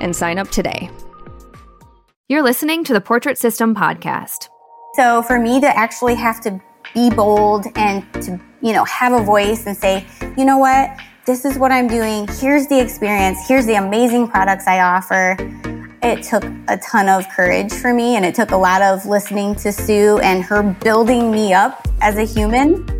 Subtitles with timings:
[0.00, 0.90] and sign up today.
[2.28, 4.48] You're listening to the Portrait System podcast.
[4.94, 6.60] So for me to actually have to
[6.94, 11.44] be bold and to, you know, have a voice and say, you know what, this
[11.44, 12.28] is what I'm doing.
[12.28, 13.38] Here's the experience.
[13.46, 15.36] Here's the amazing products I offer.
[16.02, 19.54] It took a ton of courage for me and it took a lot of listening
[19.56, 22.99] to Sue and her building me up as a human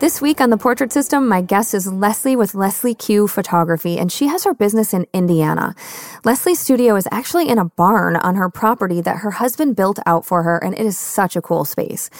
[0.00, 4.12] This week on the Portrait System, my guest is Leslie with Leslie Q Photography, and
[4.12, 5.74] she has her business in Indiana.
[6.24, 10.24] Leslie's studio is actually in a barn on her property that her husband built out
[10.24, 12.10] for her, and it is such a cool space.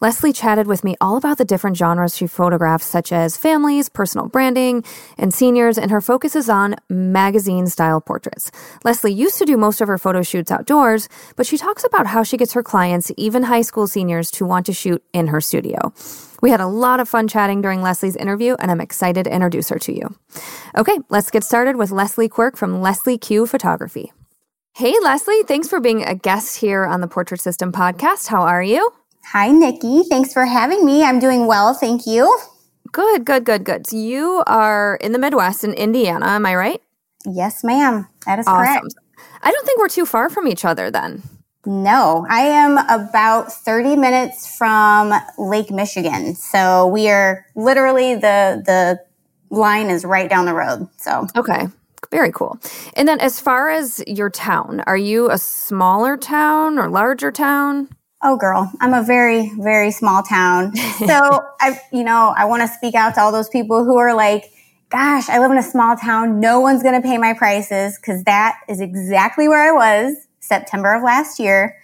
[0.00, 4.28] Leslie chatted with me all about the different genres she photographs, such as families, personal
[4.28, 4.82] branding,
[5.18, 8.50] and seniors, and her focus is on magazine style portraits.
[8.82, 12.22] Leslie used to do most of her photo shoots outdoors, but she talks about how
[12.22, 15.92] she gets her clients, even high school seniors, to want to shoot in her studio.
[16.42, 19.68] We had a lot of fun chatting during Leslie's interview, and I'm excited to introduce
[19.70, 20.14] her to you.
[20.76, 24.12] Okay, let's get started with Leslie Quirk from Leslie Q Photography.
[24.74, 28.28] Hey, Leslie, thanks for being a guest here on the Portrait System podcast.
[28.28, 28.92] How are you?
[29.32, 30.02] Hi, Nikki.
[30.08, 31.02] Thanks for having me.
[31.02, 31.72] I'm doing well.
[31.74, 32.38] Thank you.
[32.92, 33.86] Good, good, good, good.
[33.86, 36.82] So you are in the Midwest in Indiana, am I right?
[37.24, 38.06] Yes, ma'am.
[38.26, 38.64] That is awesome.
[38.64, 38.94] correct.
[39.42, 41.22] I don't think we're too far from each other then.
[41.66, 46.36] No, I am about 30 minutes from Lake Michigan.
[46.36, 49.00] So we are literally the the
[49.50, 50.88] line is right down the road.
[50.96, 51.66] So Okay.
[52.12, 52.58] Very cool.
[52.94, 57.88] And then as far as your town, are you a smaller town or larger town?
[58.22, 60.76] Oh girl, I'm a very very small town.
[60.76, 64.14] So I you know, I want to speak out to all those people who are
[64.14, 64.52] like
[64.88, 66.38] gosh, I live in a small town.
[66.38, 70.94] No one's going to pay my prices because that is exactly where I was September
[70.94, 71.76] of last year.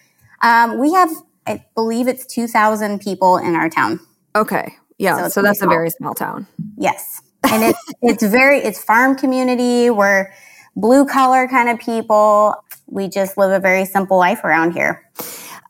[0.43, 1.11] Um, we have,
[1.47, 4.01] I believe it's 2,000 people in our town.
[4.35, 4.75] Okay.
[4.99, 5.17] Yeah.
[5.17, 5.71] So, so that's small.
[5.71, 6.47] a very small town.
[6.77, 7.23] Yes.
[7.45, 9.91] And it's, it's very, it's farm community.
[9.91, 10.33] We're
[10.77, 12.55] blue collar kind of people.
[12.87, 15.09] We just live a very simple life around here.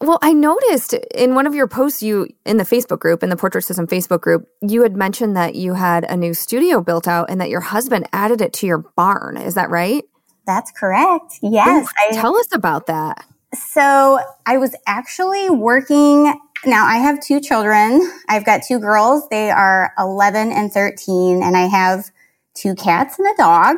[0.00, 3.36] Well, I noticed in one of your posts, you in the Facebook group, in the
[3.36, 7.30] Portrait System Facebook group, you had mentioned that you had a new studio built out
[7.30, 9.36] and that your husband added it to your barn.
[9.36, 10.02] Is that right?
[10.46, 11.38] That's correct.
[11.42, 11.88] Yes.
[11.96, 13.24] I, tell us about that.
[13.54, 16.34] So I was actually working.
[16.64, 18.10] Now I have two children.
[18.28, 19.28] I've got two girls.
[19.28, 22.10] They are 11 and 13 and I have
[22.54, 23.76] two cats and a dog.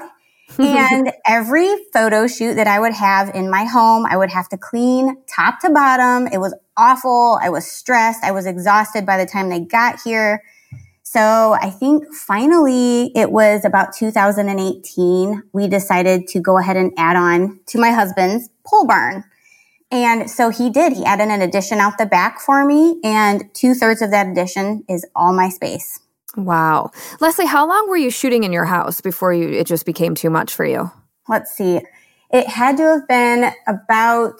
[0.58, 4.58] and every photo shoot that I would have in my home, I would have to
[4.58, 6.28] clean top to bottom.
[6.28, 7.38] It was awful.
[7.42, 8.22] I was stressed.
[8.22, 10.42] I was exhausted by the time they got here.
[11.14, 15.44] So I think finally it was about 2018.
[15.52, 19.22] We decided to go ahead and add on to my husband's pole barn.
[19.92, 20.92] And so he did.
[20.92, 24.82] He added an addition out the back for me, and two thirds of that addition
[24.88, 26.00] is all my space.
[26.36, 26.90] Wow.
[27.20, 30.30] Leslie, how long were you shooting in your house before you, it just became too
[30.30, 30.90] much for you?
[31.28, 31.80] Let's see.
[32.32, 34.34] It had to have been about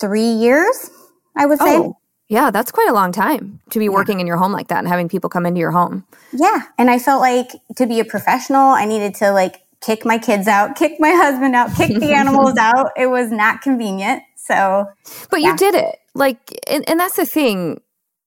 [0.00, 0.90] three years,
[1.36, 1.76] I would say.
[1.76, 3.92] Oh, yeah, that's quite a long time to be yeah.
[3.92, 6.04] working in your home like that and having people come into your home.
[6.32, 6.62] Yeah.
[6.78, 10.48] And I felt like to be a professional, I needed to like kick my kids
[10.48, 12.90] out, kick my husband out, kick the animals out.
[12.96, 14.22] It was not convenient.
[14.36, 14.86] So,
[15.30, 15.50] but yeah.
[15.50, 15.96] you did it.
[16.14, 16.38] Like,
[16.68, 17.80] and, and that's the thing.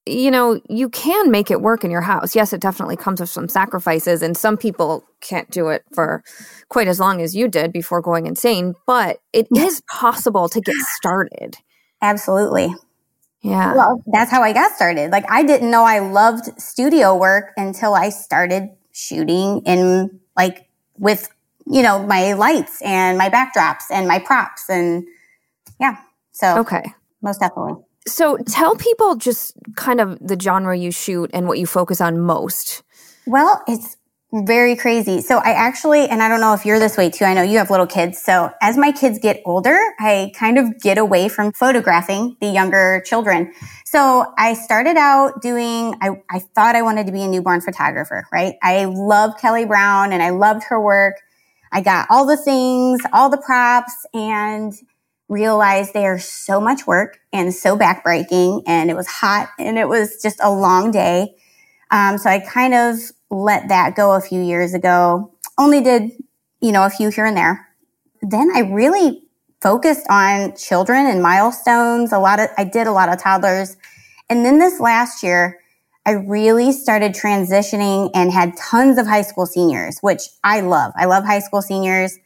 [0.06, 2.34] you know, you can make it work in your house.
[2.34, 6.22] Yes, it definitely comes with some sacrifices, and some people can't do it for
[6.68, 10.74] quite as long as you did before going insane, but it is possible to get
[10.76, 11.56] started.
[12.02, 12.74] Absolutely.
[13.42, 13.74] Yeah.
[13.74, 15.10] Well, that's how I got started.
[15.10, 21.28] Like, I didn't know I loved studio work until I started shooting in, like, with,
[21.66, 24.68] you know, my lights and my backdrops and my props.
[24.68, 25.04] And
[25.80, 25.96] yeah.
[26.32, 26.82] So, okay.
[27.22, 27.82] Most definitely.
[28.06, 32.20] So tell people just kind of the genre you shoot and what you focus on
[32.20, 32.82] most.
[33.26, 33.96] Well, it's
[34.32, 35.20] very crazy.
[35.20, 37.24] So I actually, and I don't know if you're this way too.
[37.24, 38.20] I know you have little kids.
[38.20, 43.02] So as my kids get older, I kind of get away from photographing the younger
[43.04, 43.52] children.
[43.84, 48.24] So I started out doing, I, I thought I wanted to be a newborn photographer,
[48.32, 48.54] right?
[48.62, 51.16] I love Kelly Brown and I loved her work.
[51.72, 54.72] I got all the things, all the props and
[55.28, 59.88] realized they are so much work and so backbreaking and it was hot and it
[59.88, 61.34] was just a long day.
[61.90, 62.98] Um, so I kind of
[63.30, 65.32] let that go a few years ago.
[65.58, 66.10] Only did,
[66.60, 67.68] you know, a few here and there.
[68.22, 69.22] Then I really
[69.60, 72.12] focused on children and milestones.
[72.12, 73.76] A lot of, I did a lot of toddlers.
[74.28, 75.60] And then this last year,
[76.06, 80.92] I really started transitioning and had tons of high school seniors, which I love.
[80.96, 82.18] I love high school seniors.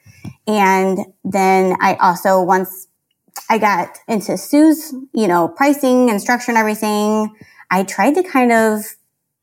[0.46, 2.86] And then I also, once
[3.50, 7.34] I got into Sue's, you know, pricing and structure and everything.
[7.70, 8.84] I tried to kind of,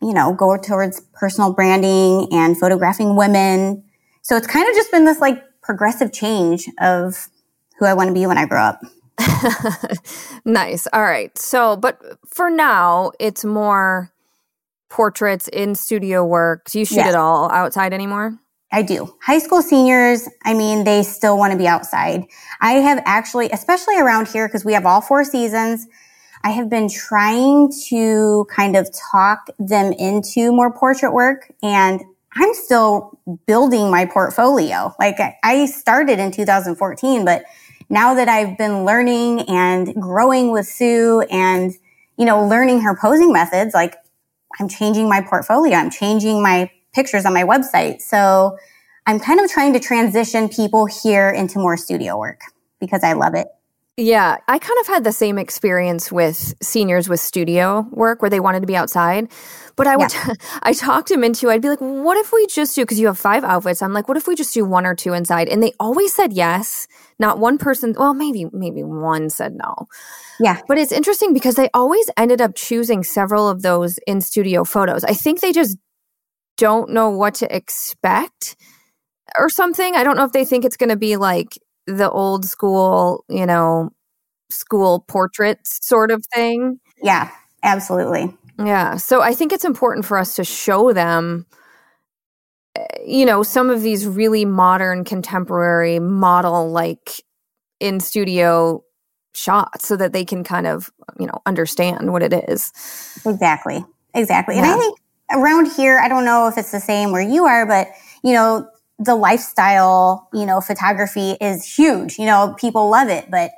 [0.02, 3.84] you know, go towards personal branding and photographing women.
[4.22, 7.30] So it's kind of just been this like progressive change of
[7.78, 8.82] who I want to be when I grow up.
[10.46, 10.88] nice.
[10.94, 11.36] All right.
[11.38, 14.12] So, but for now, it's more
[14.90, 16.66] portraits in studio work.
[16.70, 18.38] Do you shoot it all outside anymore?
[18.72, 19.14] I do.
[19.22, 22.24] High school seniors, I mean, they still want to be outside.
[22.62, 25.88] I have actually, especially around here, because we have all four seasons,
[26.44, 32.02] I have been trying to kind of talk them into more portrait work and
[32.36, 34.96] I'm still building my portfolio.
[35.00, 37.44] Like I started in 2014, but
[37.90, 41.74] now that I've been learning and growing with Sue and,
[42.18, 43.96] you know, learning her posing methods, like
[44.60, 45.76] I'm changing my portfolio.
[45.76, 48.02] I'm changing my pictures on my website.
[48.02, 48.58] So
[49.06, 52.42] I'm kind of trying to transition people here into more studio work
[52.80, 53.48] because I love it.
[53.98, 58.40] Yeah, I kind of had the same experience with seniors with studio work where they
[58.40, 59.30] wanted to be outside.
[59.76, 60.34] But I would, yeah.
[60.64, 63.20] I talked him into, I'd be like, what if we just do, because you have
[63.20, 63.82] five outfits.
[63.82, 65.50] I'm like, what if we just do one or two inside?
[65.50, 66.88] And they always said yes.
[67.20, 69.88] Not one person, well, maybe, maybe one said no.
[70.40, 70.62] Yeah.
[70.68, 75.04] But it's interesting because they always ended up choosing several of those in studio photos.
[75.04, 75.78] I think they just
[76.58, 78.56] don't know what to expect
[79.38, 79.96] or something.
[79.96, 83.46] I don't know if they think it's going to be like the old school, you
[83.46, 83.92] know,
[84.50, 86.80] school portraits sort of thing.
[87.02, 87.32] Yeah,
[87.64, 88.36] absolutely.
[88.60, 88.98] Yeah.
[88.98, 91.46] So I think it's important for us to show them
[92.76, 97.22] eh, you know some of these really modern contemporary model like
[97.80, 98.84] in studio
[99.34, 102.72] shots so that they can kind of you know understand what it is
[103.26, 104.64] exactly exactly yeah.
[104.64, 105.00] and i think
[105.32, 107.90] around here, I don't know if it's the same where you are, but
[108.24, 108.68] you know,
[109.04, 112.20] the lifestyle, you know, photography is huge.
[112.20, 113.52] You know, people love it, but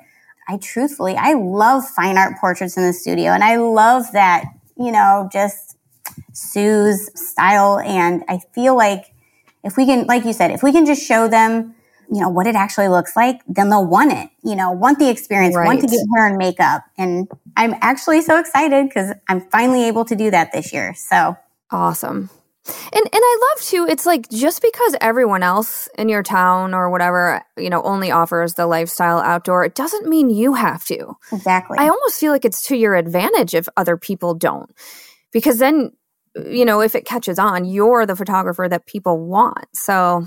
[0.47, 4.45] I truthfully, I love fine art portraits in the studio and I love that,
[4.77, 5.77] you know, just
[6.33, 7.79] Sue's style.
[7.79, 9.13] And I feel like
[9.63, 11.75] if we can, like you said, if we can just show them,
[12.11, 15.09] you know, what it actually looks like, then they'll want it, you know, want the
[15.09, 15.65] experience, right.
[15.65, 16.83] want to get hair and makeup.
[16.97, 20.93] And I'm actually so excited because I'm finally able to do that this year.
[20.95, 21.37] So
[21.73, 22.29] Awesome.
[22.65, 26.89] And and I love too, it's like just because everyone else in your town or
[26.89, 31.13] whatever, you know, only offers the lifestyle outdoor, it doesn't mean you have to.
[31.31, 31.77] Exactly.
[31.77, 34.71] I almost feel like it's to your advantage if other people don't.
[35.33, 35.91] Because then,
[36.35, 39.65] you know, if it catches on, you're the photographer that people want.
[39.73, 40.25] So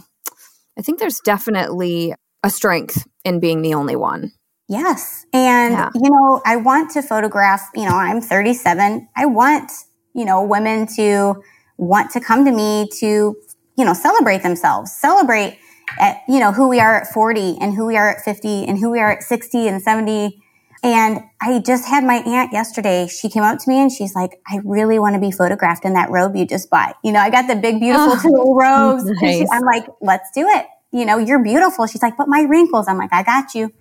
[0.78, 4.32] I think there's definitely a strength in being the only one.
[4.68, 5.24] Yes.
[5.32, 5.90] And, yeah.
[5.94, 9.08] you know, I want to photograph, you know, I'm 37.
[9.16, 9.70] I want
[10.16, 11.42] you know, women to
[11.76, 13.36] want to come to me to,
[13.76, 15.58] you know, celebrate themselves, celebrate
[15.98, 18.78] at, you know, who we are at 40 and who we are at 50 and
[18.78, 20.42] who we are at 60 and 70.
[20.82, 23.08] And I just had my aunt yesterday.
[23.08, 25.94] She came up to me and she's like, I really want to be photographed in
[25.94, 26.96] that robe you just bought.
[27.02, 29.04] You know, I got the big, beautiful oh, tulle robes.
[29.22, 29.38] Nice.
[29.38, 30.66] She, I'm like, let's do it.
[30.92, 31.86] You know, you're beautiful.
[31.86, 32.88] She's like, but my wrinkles.
[32.88, 33.72] I'm like, I got you.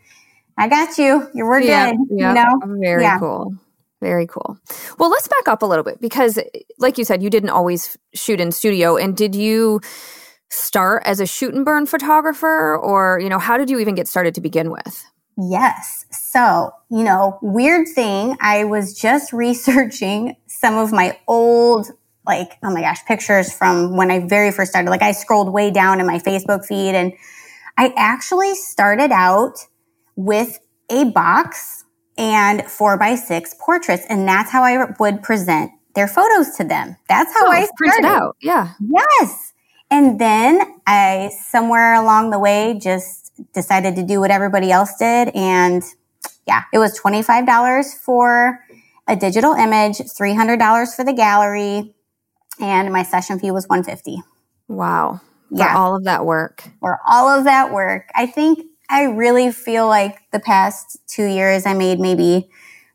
[0.58, 1.30] I got you.
[1.34, 2.00] You're we're yeah, good.
[2.12, 3.20] Yeah, you know, very yeah.
[3.20, 3.54] cool.
[4.02, 4.58] Very cool.
[5.00, 6.38] Well, let's back up a little bit because,
[6.78, 8.98] like you said, you didn't always shoot in studio.
[8.98, 9.80] And did you
[10.50, 14.08] start as a shoot and burn photographer, or you know, how did you even get
[14.08, 15.06] started to begin with?
[15.38, 16.06] Yes.
[16.12, 21.88] So, you know, weird thing, I was just researching some of my old,
[22.26, 24.90] like, oh my gosh, pictures from when I very first started.
[24.90, 27.14] Like, I scrolled way down in my Facebook feed and
[27.78, 29.58] I actually started out
[30.16, 30.60] with
[30.90, 31.85] a box
[32.18, 34.06] and four by six portraits.
[34.10, 36.98] And that's how I would present their photos to them.
[37.08, 38.06] That's how oh, I started.
[38.06, 38.38] out.
[38.42, 38.74] Yeah.
[38.80, 39.54] Yes.
[39.92, 45.30] And then I, somewhere along the way, just decided to do what everybody else did.
[45.36, 45.84] And
[46.48, 48.60] yeah, it was $25 for
[49.08, 51.96] a digital image, $300 for the gallery,
[52.60, 54.22] and my session fee was 150
[54.68, 55.22] Wow.
[55.50, 55.78] For yeah.
[55.78, 56.64] all of that work.
[56.80, 58.10] For all of that work.
[58.16, 62.50] I think I really feel like the past two years I made maybe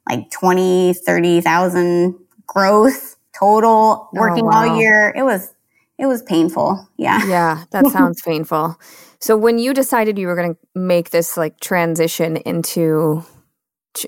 [0.09, 4.69] like 20, 30,000 growth total oh, working oh, wow.
[4.69, 5.13] all year.
[5.17, 5.55] It was,
[5.99, 6.89] it was painful.
[6.97, 7.27] Yeah.
[7.29, 7.65] Yeah.
[7.71, 8.79] That sounds painful.
[9.21, 13.25] So when you decided you were going to make this like transition into,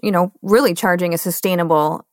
[0.02, 2.06] you know, really charging a sustainable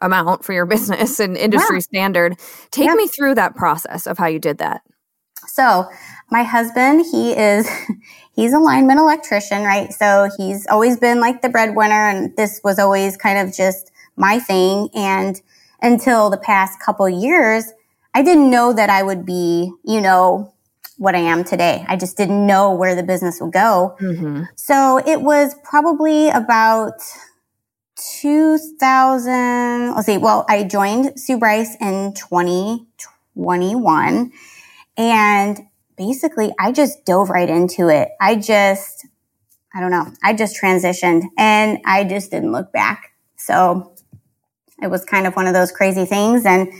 [0.00, 1.80] amount for your business and industry yeah.
[1.80, 2.38] standard,
[2.70, 2.94] take yeah.
[2.94, 4.82] me through that process of how you did that.
[5.56, 5.88] So
[6.30, 7.66] my husband, he is,
[8.34, 9.90] he's a lineman electrician, right?
[9.90, 14.38] So he's always been like the breadwinner and this was always kind of just my
[14.38, 14.90] thing.
[14.94, 15.40] And
[15.80, 17.72] until the past couple years,
[18.14, 20.52] I didn't know that I would be, you know,
[20.98, 21.86] what I am today.
[21.88, 23.96] I just didn't know where the business would go.
[24.00, 24.42] Mm-hmm.
[24.56, 27.00] So it was probably about
[28.20, 29.94] 2000.
[29.94, 30.18] Let's see.
[30.18, 34.32] Well, I joined Sue Bryce in 2021
[34.96, 35.60] and
[35.96, 38.08] basically I just dove right into it.
[38.20, 39.06] I just,
[39.74, 40.06] I don't know.
[40.22, 43.12] I just transitioned and I just didn't look back.
[43.36, 43.94] So
[44.82, 46.44] it was kind of one of those crazy things.
[46.44, 46.72] And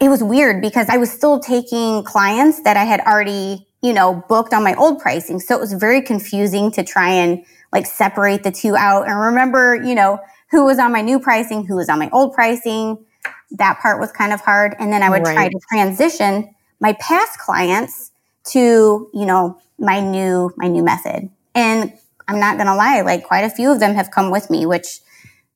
[0.00, 4.24] it was weird because I was still taking clients that I had already, you know,
[4.28, 5.40] booked on my old pricing.
[5.40, 9.76] So it was very confusing to try and like separate the two out and remember,
[9.76, 10.18] you know,
[10.50, 13.04] who was on my new pricing, who was on my old pricing.
[13.52, 14.74] That part was kind of hard.
[14.78, 15.34] And then I would right.
[15.34, 18.10] try to transition my past clients
[18.52, 21.30] to, you know, my new, my new method.
[21.54, 21.92] And
[22.28, 24.66] I'm not going to lie, like quite a few of them have come with me,
[24.66, 25.00] which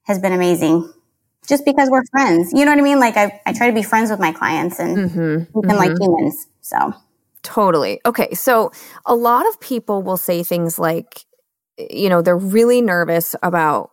[0.05, 0.93] has been amazing
[1.47, 2.53] just because we're friends.
[2.53, 3.01] You know what I mean?
[3.01, 5.77] Like I, I try to be friends with my clients and mm-hmm, treat them mm-hmm.
[5.77, 6.47] like humans.
[6.61, 6.93] So
[7.43, 8.01] totally.
[8.05, 8.35] Okay.
[8.35, 8.71] So
[9.07, 11.25] a lot of people will say things like,
[11.79, 13.91] you know, they're really nervous about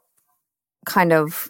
[0.85, 1.49] kind of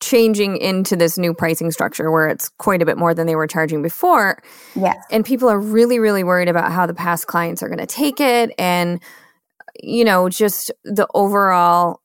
[0.00, 3.46] changing into this new pricing structure where it's quite a bit more than they were
[3.46, 4.42] charging before.
[4.74, 4.96] Yes.
[5.10, 8.20] And people are really, really worried about how the past clients are going to take
[8.20, 9.00] it and,
[9.82, 12.00] you know, just the overall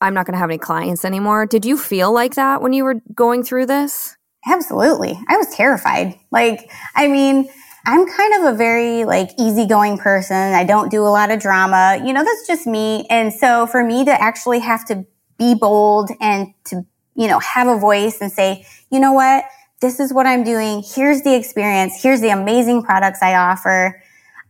[0.00, 1.46] I'm not going to have any clients anymore.
[1.46, 4.16] Did you feel like that when you were going through this?
[4.46, 5.18] Absolutely.
[5.28, 6.18] I was terrified.
[6.30, 7.48] Like, I mean,
[7.86, 10.36] I'm kind of a very like easygoing person.
[10.36, 12.02] I don't do a lot of drama.
[12.04, 13.06] You know, that's just me.
[13.08, 15.06] And so for me to actually have to
[15.38, 19.44] be bold and to, you know, have a voice and say, you know what?
[19.80, 20.82] This is what I'm doing.
[20.84, 22.00] Here's the experience.
[22.00, 24.02] Here's the amazing products I offer.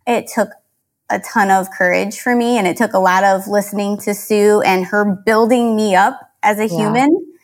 [0.07, 0.51] It took
[1.11, 2.59] a ton of courage for me.
[2.59, 6.59] And it took a lot of listening to Sue and her building me up as
[6.59, 6.77] a yeah.
[6.77, 7.35] human.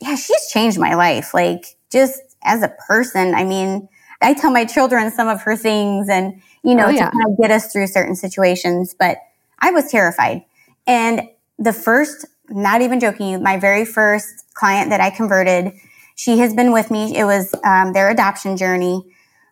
[0.00, 1.34] Yeah, she's changed my life.
[1.34, 3.34] Like just as a person.
[3.34, 3.88] I mean,
[4.20, 7.06] I tell my children some of her things and, you know, oh, yeah.
[7.06, 9.18] to kind of get us through certain situations, but
[9.58, 10.42] I was terrified.
[10.86, 11.22] And
[11.58, 15.72] the first, not even joking you, my very first client that I converted,
[16.16, 17.16] she has been with me.
[17.16, 19.02] It was um, their adoption journey.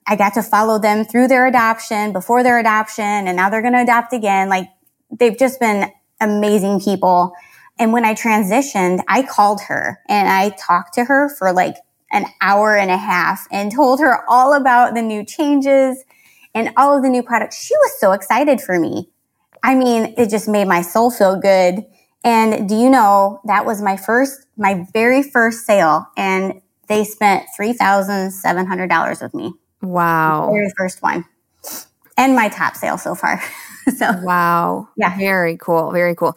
[0.07, 3.75] I got to follow them through their adoption, before their adoption, and now they're going
[3.75, 4.49] to adopt again.
[4.49, 4.69] Like
[5.17, 5.91] they've just been
[6.21, 7.33] amazing people.
[7.79, 11.77] And when I transitioned, I called her and I talked to her for like
[12.11, 16.05] an hour and a half and told her all about the new changes
[16.55, 17.65] and all of the new products.
[17.65, 19.11] She was so excited for me.
[19.63, 21.85] I mean, it just made my soul feel good.
[22.25, 27.47] And do you know that was my first, my very first sale and they spent
[27.59, 29.53] $3,700 with me.
[29.81, 30.51] Wow.
[30.53, 31.25] very first one.
[32.17, 33.43] And my top sale so far.
[33.97, 34.89] so Wow.
[34.97, 35.17] Yeah.
[35.17, 35.91] Very cool.
[35.91, 36.37] Very cool.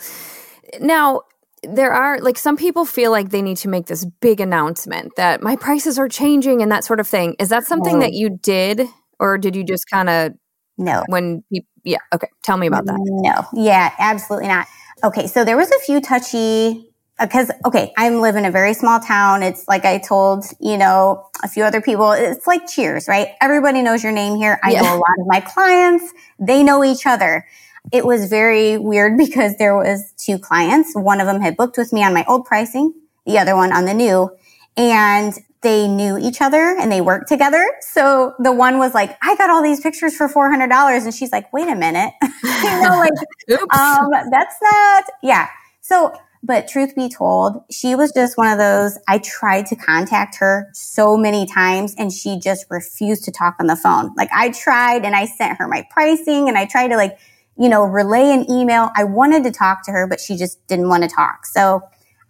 [0.80, 1.22] Now,
[1.64, 5.42] there are like some people feel like they need to make this big announcement that
[5.42, 7.36] my prices are changing and that sort of thing.
[7.40, 8.88] Is that something that you did
[9.20, 10.34] or did you just kind of
[10.78, 11.04] No.
[11.08, 12.28] When people yeah, okay.
[12.44, 12.98] Tell me about that.
[13.00, 13.46] No.
[13.54, 14.66] Yeah, absolutely not.
[15.06, 18.74] Okay, so there was a few touchy uh, because okay, I live in a very
[18.74, 19.44] small town.
[19.44, 23.28] It's like I told, you know, a few other people, it's like cheers, right?
[23.40, 24.60] Everybody knows your name here.
[24.64, 24.82] I yeah.
[24.82, 26.12] know a lot of my clients.
[26.40, 27.46] They know each other.
[27.94, 30.96] It was very weird because there was two clients.
[30.96, 32.92] One of them had booked with me on my old pricing,
[33.28, 34.36] the other one on the new.
[34.76, 35.36] And
[35.66, 37.68] they knew each other and they worked together.
[37.82, 41.04] So the one was like, I got all these pictures for $400.
[41.04, 42.14] And she's like, wait a minute.
[42.22, 43.14] you know, like,
[43.76, 45.48] um, that's not, yeah.
[45.82, 49.00] So, but truth be told, she was just one of those.
[49.08, 53.66] I tried to contact her so many times and she just refused to talk on
[53.66, 54.14] the phone.
[54.16, 57.18] Like I tried and I sent her my pricing and I tried to like,
[57.58, 58.92] you know, relay an email.
[58.96, 61.48] I wanted to talk to her, but she just didn't want to talk.
[61.48, 61.82] So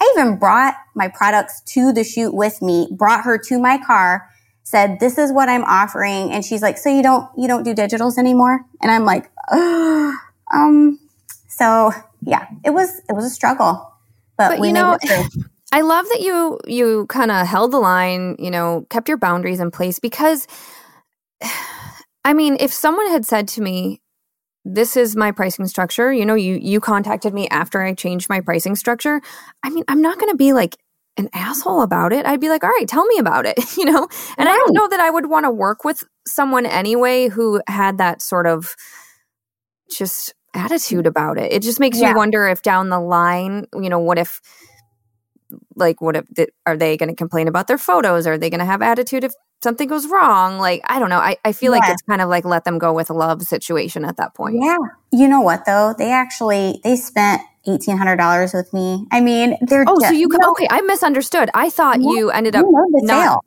[0.02, 4.30] I even brought my products to the shoot with me, brought her to my car,
[4.64, 6.32] said, this is what I'm offering.
[6.32, 8.66] And she's like, so you don't, you don't do digitals anymore?
[8.82, 10.16] And I'm like, oh,
[10.54, 11.00] um,
[11.48, 13.94] so yeah, it was, it was a struggle,
[14.38, 14.98] but, but we you know,
[15.72, 19.60] I love that you, you kind of held the line, you know, kept your boundaries
[19.60, 20.48] in place because
[22.25, 24.02] I mean, if someone had said to me,
[24.65, 26.12] this is my pricing structure.
[26.12, 29.22] You know, you you contacted me after I changed my pricing structure.
[29.63, 30.75] I mean, I'm not going to be like
[31.17, 32.25] an asshole about it.
[32.25, 34.07] I'd be like, "All right, tell me about it," you know?
[34.38, 34.53] And right.
[34.53, 38.22] I don't know that I would want to work with someone anyway who had that
[38.22, 38.75] sort of
[39.89, 41.53] just attitude about it.
[41.53, 42.10] It just makes yeah.
[42.10, 44.41] you wonder if down the line, you know, what if
[45.75, 46.25] like what if
[46.65, 49.31] are they going to complain about their photos are they going to have attitude if
[49.65, 51.79] something goes wrong like i don't know i, I feel yeah.
[51.79, 54.57] like it's kind of like let them go with a love situation at that point
[54.62, 54.77] yeah
[55.12, 60.00] you know what though they actually they spent $1800 with me i mean they're oh
[60.00, 63.24] just, so you, you know, okay i misunderstood i thought you ended up the not,
[63.24, 63.45] sale.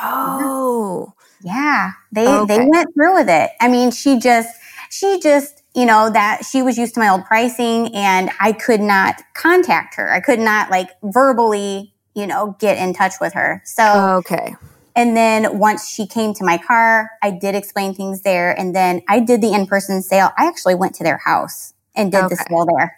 [0.00, 2.56] oh yeah they okay.
[2.58, 4.56] they went through with it i mean she just
[4.90, 8.80] she just you know, that she was used to my old pricing and I could
[8.80, 10.12] not contact her.
[10.12, 13.62] I could not like verbally, you know, get in touch with her.
[13.64, 14.54] So, okay.
[14.94, 18.58] And then once she came to my car, I did explain things there.
[18.58, 20.30] And then I did the in person sale.
[20.36, 22.34] I actually went to their house and did okay.
[22.34, 22.96] the sale there.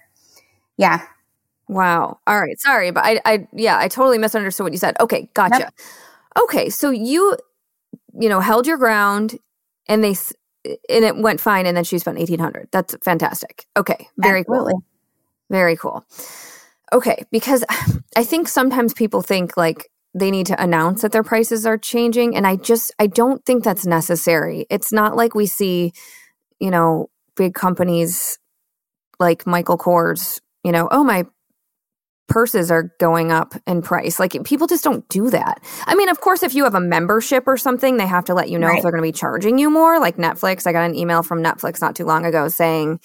[0.77, 1.07] Yeah.
[1.69, 2.19] Wow.
[2.27, 2.59] All right.
[2.61, 4.97] Sorry, but I, I, yeah, I totally misunderstood what you said.
[5.01, 5.31] Okay.
[5.35, 5.71] Gotcha.
[6.39, 6.69] Okay.
[6.69, 7.37] So you,
[8.19, 9.39] you know, held your ground
[9.87, 10.15] and they,
[10.65, 14.73] and it went fine and then she spent 1800 that's fantastic okay very Absolutely.
[14.73, 14.85] cool
[15.51, 16.05] very cool
[16.93, 17.65] okay because
[18.17, 22.37] i think sometimes people think like they need to announce that their prices are changing
[22.37, 25.93] and i just i don't think that's necessary it's not like we see
[26.61, 28.39] you know big companies
[29.19, 31.25] like michael kors you know oh my
[32.29, 34.19] purses are going up in price.
[34.19, 35.63] Like people just don't do that.
[35.87, 38.49] I mean, of course, if you have a membership or something, they have to let
[38.49, 38.79] you know right.
[38.79, 40.01] if they're going to be charging you more.
[40.01, 43.01] Like Netflix, I got an email from Netflix not too long ago saying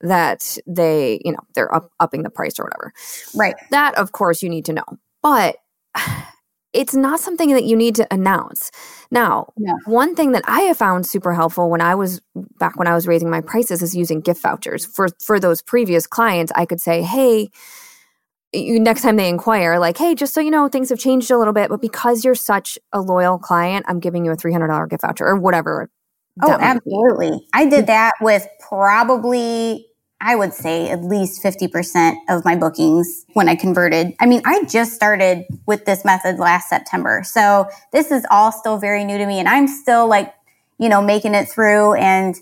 [0.00, 2.92] that they, you know, they're up, upping the price or whatever.
[3.34, 3.54] Right.
[3.70, 4.84] That, of course, you need to know.
[5.22, 5.56] But
[6.78, 8.70] it's not something that you need to announce.
[9.10, 9.72] Now, yeah.
[9.84, 12.20] one thing that I have found super helpful when I was
[12.58, 14.86] back when I was raising my prices is using gift vouchers.
[14.86, 17.50] For for those previous clients, I could say, "Hey,
[18.52, 21.38] you, next time they inquire, like, hey, just so you know, things have changed a
[21.38, 25.02] little bit, but because you're such a loyal client, I'm giving you a $300 gift
[25.02, 25.90] voucher or whatever.
[26.40, 27.46] Oh, absolutely.
[27.52, 29.86] I did that with probably,
[30.20, 34.14] I would say, at least 50% of my bookings when I converted.
[34.18, 37.22] I mean, I just started with this method last September.
[37.24, 40.34] So this is all still very new to me, and I'm still like,
[40.78, 41.94] you know, making it through.
[41.94, 42.34] And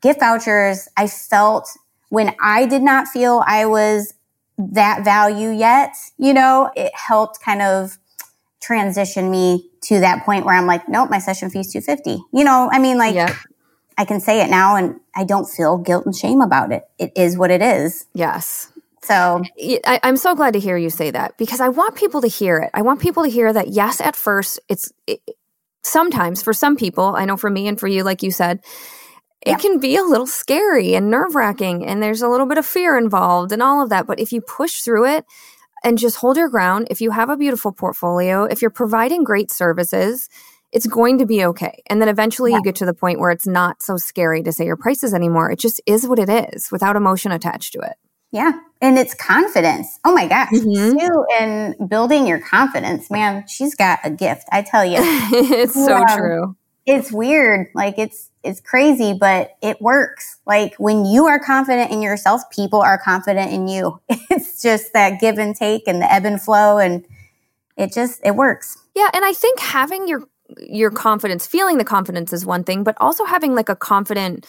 [0.00, 1.68] gift vouchers, I felt
[2.08, 4.14] when I did not feel I was
[4.58, 7.96] that value yet, you know, it helped kind of
[8.60, 12.22] transition me to that point where I'm like, nope, my session fee is 250.
[12.32, 13.34] You know, I mean, like, yep.
[14.00, 16.84] I can say it now and I don't feel guilt and shame about it.
[16.98, 18.06] It is what it is.
[18.14, 18.72] Yes.
[19.02, 19.42] So
[19.86, 22.56] I, am so glad to hear you say that because I want people to hear
[22.60, 22.70] it.
[22.72, 25.20] I want people to hear that, yes, at first, it's it,
[25.82, 28.60] sometimes for some people, I know for me and for you, like you said,
[29.42, 32.64] it can be a little scary and nerve wracking, and there's a little bit of
[32.64, 34.06] fear involved and all of that.
[34.06, 35.26] But if you push through it
[35.84, 39.50] and just hold your ground, if you have a beautiful portfolio, if you're providing great
[39.50, 40.30] services,
[40.72, 41.82] it's going to be okay.
[41.88, 42.58] And then eventually yeah.
[42.58, 45.50] you get to the point where it's not so scary to say your prices anymore.
[45.50, 47.96] It just is what it is without emotion attached to it.
[48.32, 48.52] Yeah.
[48.80, 49.98] And it's confidence.
[50.04, 50.52] Oh my gosh.
[50.52, 50.98] Mm-hmm.
[50.98, 54.44] Sue and building your confidence, man, she's got a gift.
[54.52, 54.98] I tell you.
[55.00, 56.56] it's so um, true.
[56.86, 57.68] It's weird.
[57.74, 60.38] Like it's it's crazy, but it works.
[60.46, 64.00] Like when you are confident in yourself, people are confident in you.
[64.30, 67.04] It's just that give and take and the ebb and flow and
[67.76, 68.78] it just it works.
[68.94, 70.22] Yeah, and I think having your
[70.58, 74.46] your confidence, feeling the confidence is one thing, but also having like a confident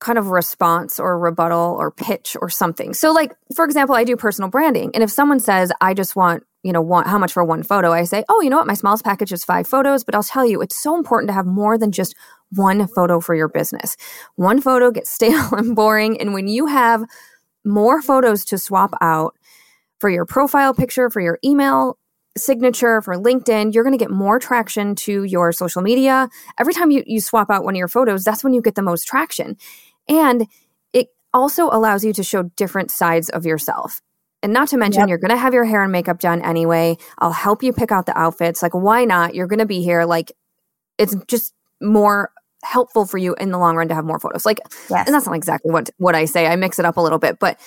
[0.00, 2.92] kind of response or rebuttal or pitch or something.
[2.92, 6.44] So like for example, I do personal branding and if someone says I just want
[6.62, 8.74] you know, want how much for one photo, I say, oh, you know what, my
[8.74, 11.76] smallest package is five photos, but I'll tell you, it's so important to have more
[11.76, 12.14] than just
[12.50, 13.96] one photo for your business.
[14.36, 16.20] One photo gets stale and boring.
[16.20, 17.02] And when you have
[17.64, 19.36] more photos to swap out
[19.98, 21.98] for your profile picture, for your email
[22.36, 26.28] signature, for LinkedIn, you're going to get more traction to your social media.
[26.58, 28.82] Every time you, you swap out one of your photos, that's when you get the
[28.82, 29.56] most traction.
[30.08, 30.46] And
[30.92, 34.00] it also allows you to show different sides of yourself
[34.42, 35.08] And not to mention, yep.
[35.08, 36.96] you're going to have your hair and makeup done anyway.
[37.18, 38.62] I'll help you pick out the outfits.
[38.62, 39.34] Like, why not?
[39.34, 40.04] You're going to be here.
[40.04, 40.32] Like,
[40.98, 42.32] it's just more
[42.64, 44.44] helpful for you in the long run to have more photos.
[44.44, 44.58] Like,
[44.90, 45.06] yes.
[45.06, 46.46] and that's not exactly what what I say.
[46.46, 47.58] I mix it up a little bit, but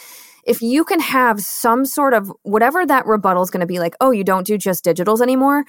[0.45, 3.95] if you can have some sort of whatever that rebuttal is going to be like,
[3.99, 5.65] oh, you don't do just digitals anymore,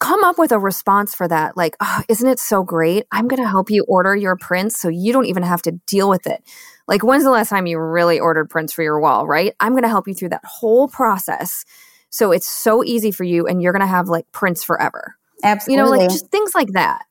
[0.00, 1.56] come up with a response for that.
[1.56, 3.06] Like, oh, isn't it so great?
[3.12, 6.08] I'm going to help you order your prints so you don't even have to deal
[6.08, 6.42] with it.
[6.88, 9.54] Like, when's the last time you really ordered prints for your wall, right?
[9.60, 11.64] I'm going to help you through that whole process.
[12.10, 15.16] So it's so easy for you and you're going to have like prints forever.
[15.42, 15.74] Absolutely.
[15.74, 17.04] You know, like just things like that.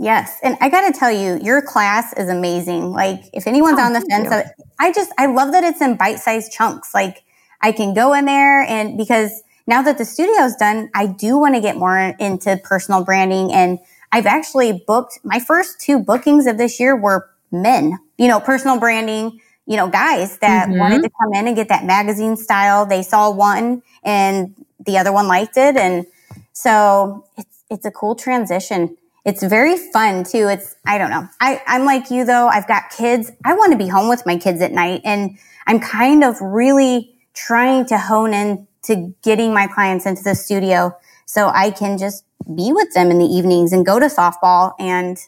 [0.00, 0.38] Yes.
[0.42, 2.90] And I got to tell you, your class is amazing.
[2.92, 4.44] Like, if anyone's oh, on the fence, of,
[4.78, 6.94] I just, I love that it's in bite sized chunks.
[6.94, 7.22] Like,
[7.60, 11.54] I can go in there and because now that the studio's done, I do want
[11.54, 13.52] to get more into personal branding.
[13.52, 13.78] And
[14.10, 18.80] I've actually booked my first two bookings of this year were men, you know, personal
[18.80, 20.78] branding, you know, guys that mm-hmm.
[20.78, 22.86] wanted to come in and get that magazine style.
[22.86, 24.54] They saw one and
[24.86, 25.76] the other one liked it.
[25.76, 26.06] And
[26.54, 28.96] so it's, it's a cool transition.
[29.24, 30.48] It's very fun too.
[30.48, 31.28] It's, I don't know.
[31.40, 32.48] I, I'm like you though.
[32.48, 33.30] I've got kids.
[33.44, 37.14] I want to be home with my kids at night and I'm kind of really
[37.34, 42.24] trying to hone in to getting my clients into the studio so I can just
[42.56, 45.18] be with them in the evenings and go to softball and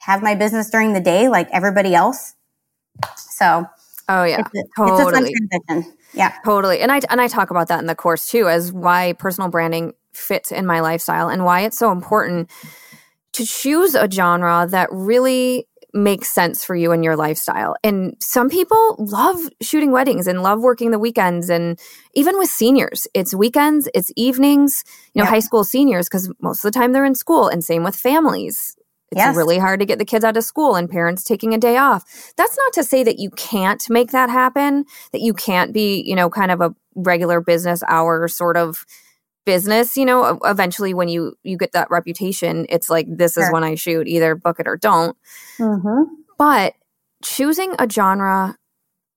[0.00, 2.34] have my business during the day like everybody else.
[3.16, 3.66] So,
[4.08, 5.32] oh yeah, it's a, totally.
[5.32, 5.98] It's transition.
[6.14, 6.80] Yeah, totally.
[6.80, 9.94] And I and I talk about that in the course too, as why personal branding
[10.12, 12.50] fits in my lifestyle and why it's so important
[13.38, 17.76] to choose a genre that really makes sense for you and your lifestyle.
[17.84, 21.48] And some people love shooting weddings and love working the weekends.
[21.48, 21.78] And
[22.14, 24.82] even with seniors, it's weekends, it's evenings,
[25.14, 25.30] you know, yeah.
[25.30, 27.46] high school seniors, because most of the time they're in school.
[27.46, 28.76] And same with families.
[29.12, 29.36] It's yes.
[29.36, 32.04] really hard to get the kids out of school and parents taking a day off.
[32.36, 36.16] That's not to say that you can't make that happen, that you can't be, you
[36.16, 38.84] know, kind of a regular business hour sort of
[39.48, 43.44] business you know eventually when you you get that reputation it's like this sure.
[43.44, 45.16] is when i shoot either book it or don't
[45.58, 46.02] mm-hmm.
[46.36, 46.74] but
[47.24, 48.58] choosing a genre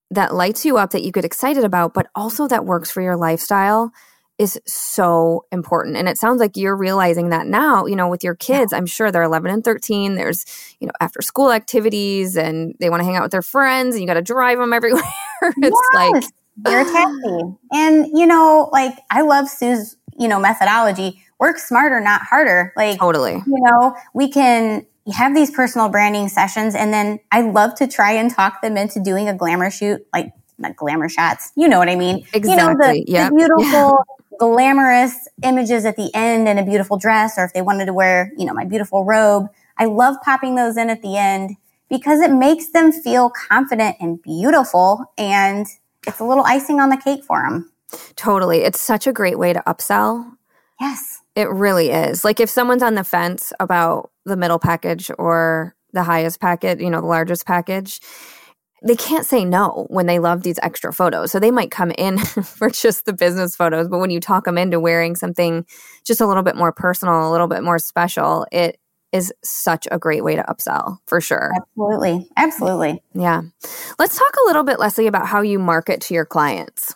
[0.10, 3.18] that lights you up that you get excited about but also that works for your
[3.18, 3.92] lifestyle
[4.38, 8.36] is so important and it sounds like you're realizing that now you know with your
[8.36, 8.78] kids yeah.
[8.78, 10.46] i'm sure they're 11 and 13 there's
[10.80, 14.02] you know after school activities and they want to hang out with their friends and
[14.02, 15.04] you got to drive them everywhere
[15.42, 16.14] it's yes.
[16.14, 16.24] like
[16.66, 22.22] you're taxi and you know like i love sue's you know, methodology, work smarter, not
[22.22, 22.72] harder.
[22.78, 23.34] Like, totally.
[23.34, 28.12] You know, we can have these personal branding sessions and then I love to try
[28.12, 31.52] and talk them into doing a glamour shoot, like not glamour shots.
[31.56, 32.24] You know what I mean?
[32.34, 32.52] Exactly.
[32.52, 33.30] You know, the, yep.
[33.32, 34.38] the beautiful, yeah.
[34.40, 38.32] glamorous images at the end and a beautiful dress, or if they wanted to wear,
[38.38, 39.48] you know, my beautiful robe.
[39.78, 41.56] I love popping those in at the end
[41.90, 45.12] because it makes them feel confident and beautiful.
[45.18, 45.66] And
[46.06, 47.71] it's a little icing on the cake for them.
[48.16, 48.60] Totally.
[48.60, 50.32] It's such a great way to upsell.
[50.80, 51.22] Yes.
[51.36, 52.24] It really is.
[52.24, 56.90] Like if someone's on the fence about the middle package or the highest package, you
[56.90, 58.00] know, the largest package,
[58.84, 61.32] they can't say no when they love these extra photos.
[61.32, 64.58] So they might come in for just the business photos, but when you talk them
[64.58, 65.66] into wearing something
[66.04, 68.78] just a little bit more personal, a little bit more special, it
[69.12, 71.52] is such a great way to upsell for sure.
[71.56, 72.28] Absolutely.
[72.38, 73.04] Absolutely.
[73.14, 73.42] Yeah.
[74.00, 76.96] Let's talk a little bit, Leslie, about how you market to your clients.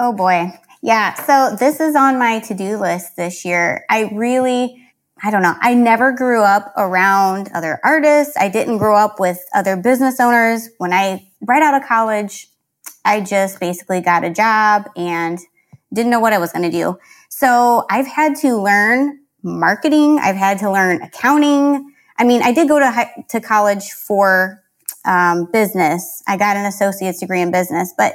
[0.00, 0.52] Oh boy.
[0.80, 1.14] Yeah.
[1.14, 3.84] So this is on my to do list this year.
[3.90, 4.80] I really,
[5.22, 5.56] I don't know.
[5.60, 8.36] I never grew up around other artists.
[8.36, 10.68] I didn't grow up with other business owners.
[10.78, 12.48] When I, right out of college,
[13.04, 15.38] I just basically got a job and
[15.92, 16.96] didn't know what I was going to do.
[17.28, 20.20] So I've had to learn marketing.
[20.22, 21.92] I've had to learn accounting.
[22.16, 24.62] I mean, I did go to, to college for
[25.04, 26.22] um, business.
[26.28, 28.12] I got an associate's degree in business, but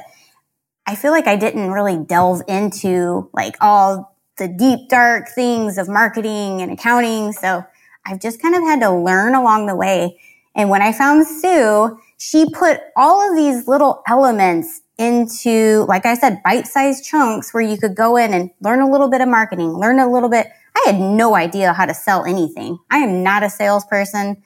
[0.86, 5.88] I feel like I didn't really delve into like all the deep, dark things of
[5.88, 7.32] marketing and accounting.
[7.32, 7.64] So
[8.04, 10.20] I've just kind of had to learn along the way.
[10.54, 16.14] And when I found Sue, she put all of these little elements into, like I
[16.14, 19.28] said, bite sized chunks where you could go in and learn a little bit of
[19.28, 20.48] marketing, learn a little bit.
[20.76, 22.78] I had no idea how to sell anything.
[22.90, 24.42] I am not a salesperson.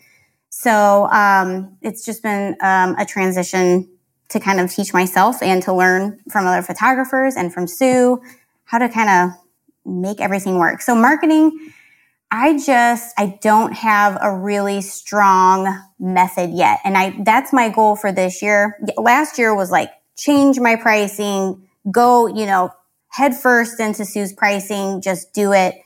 [0.50, 3.88] So um, it's just been um, a transition
[4.30, 8.20] to kind of teach myself and to learn from other photographers and from Sue
[8.64, 9.38] how to kind of
[9.86, 10.82] make everything work.
[10.82, 11.72] So marketing,
[12.30, 16.80] I just, I don't have a really strong method yet.
[16.84, 18.78] And I, that's my goal for this year.
[18.98, 22.70] Last year was like change my pricing, go, you know,
[23.08, 25.76] head first into Sue's pricing, just do it.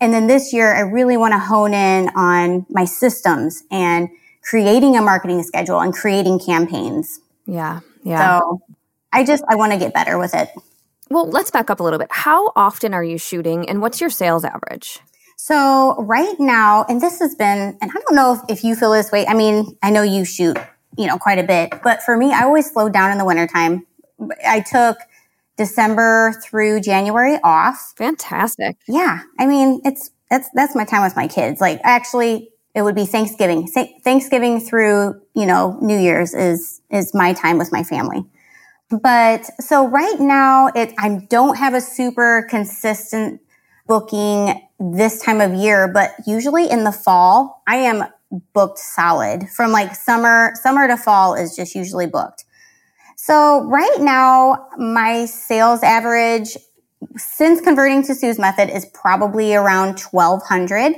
[0.00, 4.08] And then this year, I really want to hone in on my systems and
[4.42, 7.20] creating a marketing schedule and creating campaigns.
[7.46, 7.80] Yeah.
[8.04, 8.40] Yeah.
[8.40, 8.62] So
[9.12, 10.50] I just, I want to get better with it.
[11.10, 12.08] Well, let's back up a little bit.
[12.10, 15.00] How often are you shooting and what's your sales average?
[15.36, 18.92] So right now, and this has been, and I don't know if, if you feel
[18.92, 19.26] this way.
[19.26, 20.56] I mean, I know you shoot,
[20.96, 23.86] you know, quite a bit, but for me, I always slow down in the wintertime.
[24.46, 24.98] I took
[25.56, 27.92] December through January off.
[27.96, 28.76] Fantastic.
[28.86, 29.22] Yeah.
[29.38, 31.60] I mean, it's, that's, that's my time with my kids.
[31.60, 33.66] Like actually, it would be Thanksgiving.
[33.66, 38.24] Thanksgiving through, you know, New Year's is, is my time with my family.
[38.90, 43.40] But so right now it, I don't have a super consistent
[43.86, 48.04] booking this time of year, but usually in the fall, I am
[48.54, 52.44] booked solid from like summer, summer to fall is just usually booked.
[53.16, 56.56] So right now, my sales average
[57.16, 60.94] since converting to Sue's method is probably around 1200.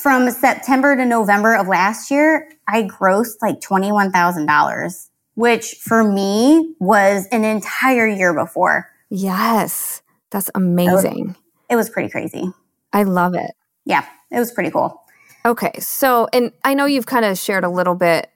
[0.00, 7.26] From September to November of last year, I grossed like $21,000, which for me was
[7.30, 8.90] an entire year before.
[9.08, 10.02] Yes.
[10.30, 11.20] That's amazing.
[11.20, 11.36] It was,
[11.70, 12.52] it was pretty crazy.
[12.92, 13.52] I love it.
[13.84, 15.00] Yeah, it was pretty cool.
[15.46, 15.72] Okay.
[15.78, 18.30] So, and I know you've kind of shared a little bit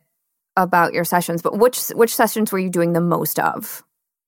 [0.56, 3.82] about your sessions, but which which sessions were you doing the most of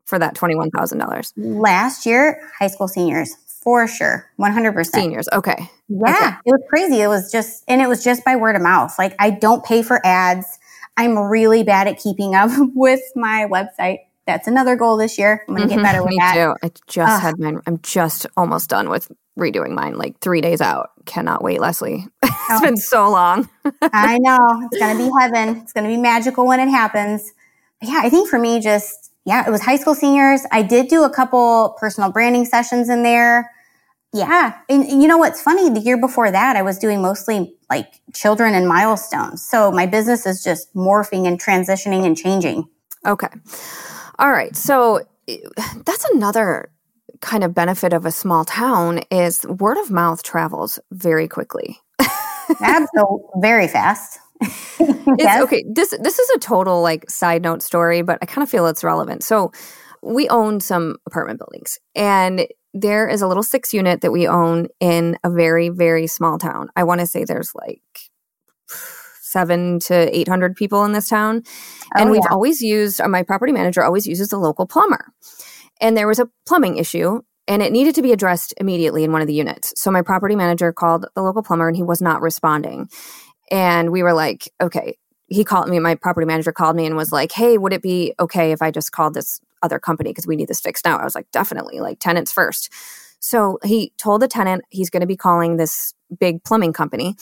[0.05, 1.33] for that twenty one thousand dollars?
[1.37, 5.03] Last year, high school seniors for sure, one hundred percent.
[5.03, 6.37] Seniors, okay, yeah, okay.
[6.47, 7.01] it was crazy.
[7.01, 8.95] It was just, and it was just by word of mouth.
[8.99, 10.59] Like I don't pay for ads.
[10.97, 14.01] I'm really bad at keeping up with my website.
[14.27, 15.45] That's another goal this year.
[15.49, 16.35] I'm going to mm-hmm, get better with me that.
[16.35, 16.55] too.
[16.63, 17.61] I just had mine.
[17.67, 19.97] I'm just almost done with redoing mine.
[19.97, 20.91] Like three days out.
[21.07, 22.07] Cannot wait, Leslie.
[22.23, 22.61] it's oh.
[22.61, 23.49] been so long.
[23.83, 24.39] I know
[24.71, 25.63] it's going to be heaven.
[25.63, 27.33] It's going to be magical when it happens.
[27.81, 30.43] But yeah, I think for me, just yeah, it was high school seniors.
[30.51, 33.51] I did do a couple personal branding sessions in there.
[34.13, 35.71] Yeah, and, and you know what's funny?
[35.71, 39.45] The year before that, I was doing mostly like children and milestones.
[39.45, 42.69] So my business is just morphing and transitioning and changing.
[43.07, 43.29] Okay.
[44.19, 44.55] All right.
[44.57, 45.39] So eh,
[45.85, 46.71] that's another
[47.21, 51.79] kind of benefit of a small town is word of mouth travels very quickly.
[52.61, 54.19] Absolutely, very fast.
[55.19, 55.43] yes.
[55.43, 58.67] Okay, this this is a total like side note story, but I kind of feel
[58.67, 59.23] it's relevant.
[59.23, 59.53] So,
[60.03, 64.69] we own some apartment buildings, and there is a little six unit that we own
[64.81, 66.69] in a very very small town.
[66.77, 67.83] I want to say there's like
[69.21, 72.33] seven to eight hundred people in this town, oh, and we've yeah.
[72.33, 73.01] always used.
[73.01, 75.13] Uh, my property manager always uses the local plumber
[75.81, 79.23] and there was a plumbing issue and it needed to be addressed immediately in one
[79.23, 79.73] of the units.
[79.77, 82.89] So my property manager called the local plumber and he was not responding.
[83.51, 87.13] And we were like, okay, he called me, my property manager called me and was
[87.13, 90.37] like, hey, would it be okay if I just called this other company because we
[90.37, 90.99] need this fixed now?
[90.99, 92.73] I was like, definitely, like tenants first.
[93.21, 97.17] So he told the tenant he's going to be calling this big plumbing company.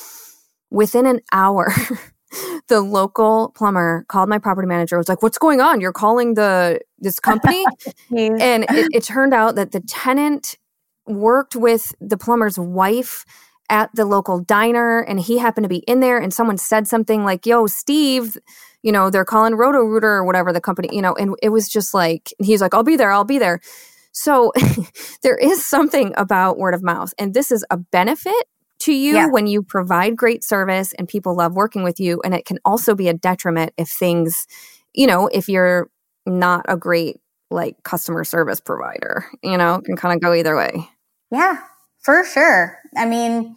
[0.70, 1.72] Within an hour,
[2.68, 6.78] the local plumber called my property manager was like what's going on you're calling the
[6.98, 7.64] this company
[8.10, 10.58] and it, it, turned out that the tenant
[11.06, 13.24] worked with the plumber's wife
[13.70, 17.24] at the local diner and he happened to be in there and someone said something
[17.24, 18.36] like yo steve
[18.82, 21.68] you know they're calling roto rooter or whatever the company you know and it was
[21.68, 23.60] just like he's like i'll be there i'll be there
[24.12, 24.52] so
[25.22, 28.46] there is something about word of mouth and this is a benefit
[28.80, 29.26] to you yeah.
[29.26, 32.20] when you provide great service and people love working with you.
[32.24, 34.46] And it can also be a detriment if things,
[34.94, 35.90] you know, if you're
[36.26, 37.16] not a great
[37.50, 40.88] like customer service provider, you know, can kind of go either way.
[41.30, 41.58] Yeah,
[42.00, 42.78] for sure.
[42.96, 43.56] I mean,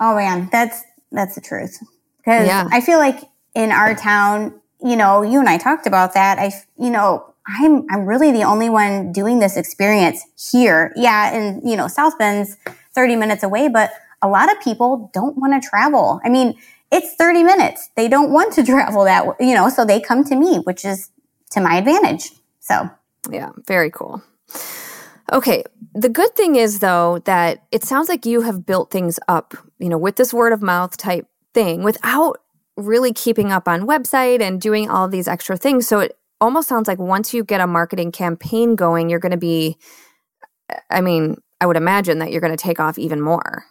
[0.00, 1.78] oh man, that's that's the truth.
[2.18, 2.68] Because yeah.
[2.70, 3.20] I feel like
[3.54, 6.38] in our town, you know, you and I talked about that.
[6.38, 10.92] I, you know, I'm I'm really the only one doing this experience here.
[10.96, 12.56] Yeah, and you know, South Bend's
[12.94, 16.20] 30 minutes away, but a lot of people don't want to travel.
[16.24, 16.54] I mean,
[16.90, 17.90] it's 30 minutes.
[17.96, 21.10] They don't want to travel that, you know, so they come to me, which is
[21.50, 22.30] to my advantage.
[22.60, 22.88] So,
[23.30, 24.22] yeah, very cool.
[25.32, 25.64] Okay.
[25.94, 29.88] The good thing is, though, that it sounds like you have built things up, you
[29.88, 32.40] know, with this word of mouth type thing without
[32.76, 35.86] really keeping up on website and doing all these extra things.
[35.86, 39.38] So it almost sounds like once you get a marketing campaign going, you're going to
[39.38, 39.78] be,
[40.90, 43.64] I mean, I would imagine that you're going to take off even more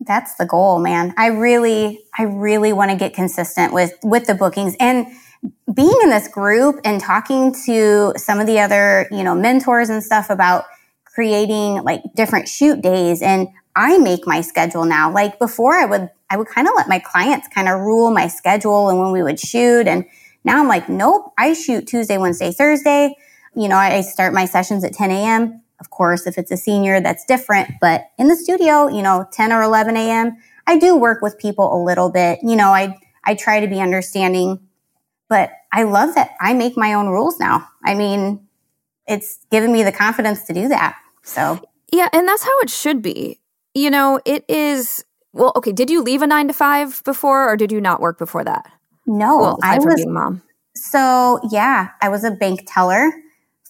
[0.00, 1.14] that's the goal, man.
[1.16, 5.06] I really, I really want to get consistent with, with the bookings and
[5.72, 10.02] being in this group and talking to some of the other, you know, mentors and
[10.02, 10.64] stuff about
[11.20, 13.20] creating like different shoot days.
[13.20, 15.12] And I make my schedule now.
[15.12, 18.26] Like before I would, I would kind of let my clients kind of rule my
[18.26, 19.86] schedule and when we would shoot.
[19.86, 20.06] And
[20.44, 23.14] now I'm like, nope, I shoot Tuesday, Wednesday, Thursday.
[23.54, 25.60] You know, I start my sessions at 10 a.m.
[25.78, 27.68] Of course, if it's a senior, that's different.
[27.82, 31.70] But in the studio, you know, 10 or 11 a.m., I do work with people
[31.70, 32.38] a little bit.
[32.42, 34.58] You know, I, I try to be understanding,
[35.28, 37.68] but I love that I make my own rules now.
[37.84, 38.46] I mean,
[39.06, 40.96] it's given me the confidence to do that.
[41.22, 41.60] So,
[41.92, 43.40] yeah, and that's how it should be.
[43.74, 45.04] You know, it is.
[45.32, 45.72] Well, okay.
[45.72, 48.70] Did you leave a nine to five before, or did you not work before that?
[49.06, 50.42] No, well, I was mom.
[50.74, 53.10] So yeah, I was a bank teller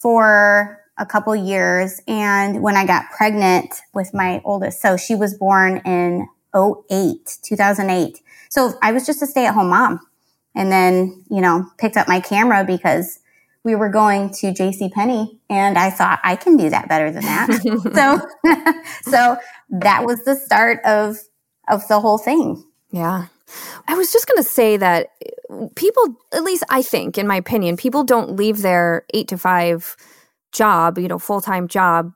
[0.00, 5.34] for a couple years, and when I got pregnant with my oldest, so she was
[5.34, 8.20] born in 08, 2008.
[8.50, 10.00] So I was just a stay at home mom,
[10.54, 13.18] and then you know picked up my camera because
[13.64, 14.88] we were going to J.C.
[14.88, 18.22] Penney, and I thought I can do that better than that.
[19.04, 19.36] so, so
[19.70, 21.18] that was the start of
[21.68, 22.64] of the whole thing.
[22.90, 23.26] Yeah.
[23.88, 25.08] I was just going to say that
[25.50, 29.38] uh, people, at least I think, in my opinion, people don't leave their eight to
[29.38, 29.96] five
[30.52, 32.12] job, you know, full time job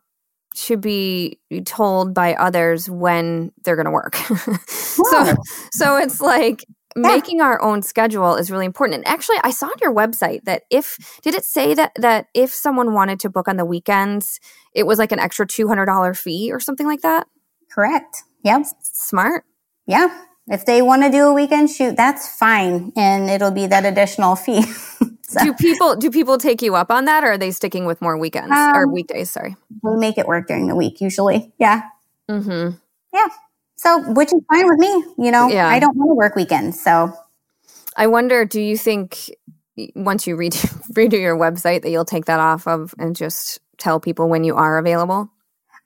[0.54, 4.14] should be told by others when they're going to work.
[4.66, 5.34] so,
[5.72, 6.64] so it's like.
[6.96, 8.98] Making our own schedule is really important.
[8.98, 12.52] And actually, I saw on your website that if did it say that that if
[12.52, 14.40] someone wanted to book on the weekends,
[14.72, 17.26] it was like an extra two hundred dollar fee or something like that.
[17.70, 18.22] Correct.
[18.44, 18.66] Yep.
[18.82, 19.44] Smart.
[19.86, 20.24] Yeah.
[20.46, 24.36] If they want to do a weekend shoot, that's fine, and it'll be that additional
[24.36, 24.62] fee.
[25.22, 25.42] so.
[25.42, 28.18] Do people do people take you up on that, or are they sticking with more
[28.18, 29.30] weekends um, or weekdays?
[29.30, 31.52] Sorry, we make it work during the week usually.
[31.58, 31.88] Yeah.
[32.30, 32.76] Mm-hmm.
[33.14, 33.26] Yeah.
[33.84, 35.04] So, which is fine with me.
[35.22, 35.68] You know, yeah.
[35.68, 37.12] I don't want to work weekends, so.
[37.96, 39.30] I wonder, do you think
[39.94, 44.00] once you redo, redo your website that you'll take that off of and just tell
[44.00, 45.30] people when you are available?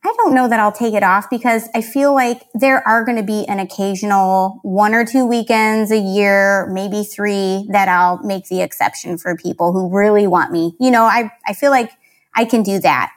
[0.04, 3.16] I don't know that I'll take it off because I feel like there are going
[3.16, 8.46] to be an occasional one or two weekends a year, maybe three that I'll make
[8.46, 10.76] the exception for people who really want me.
[10.78, 11.90] You know, I, I feel like
[12.36, 13.12] I can do that.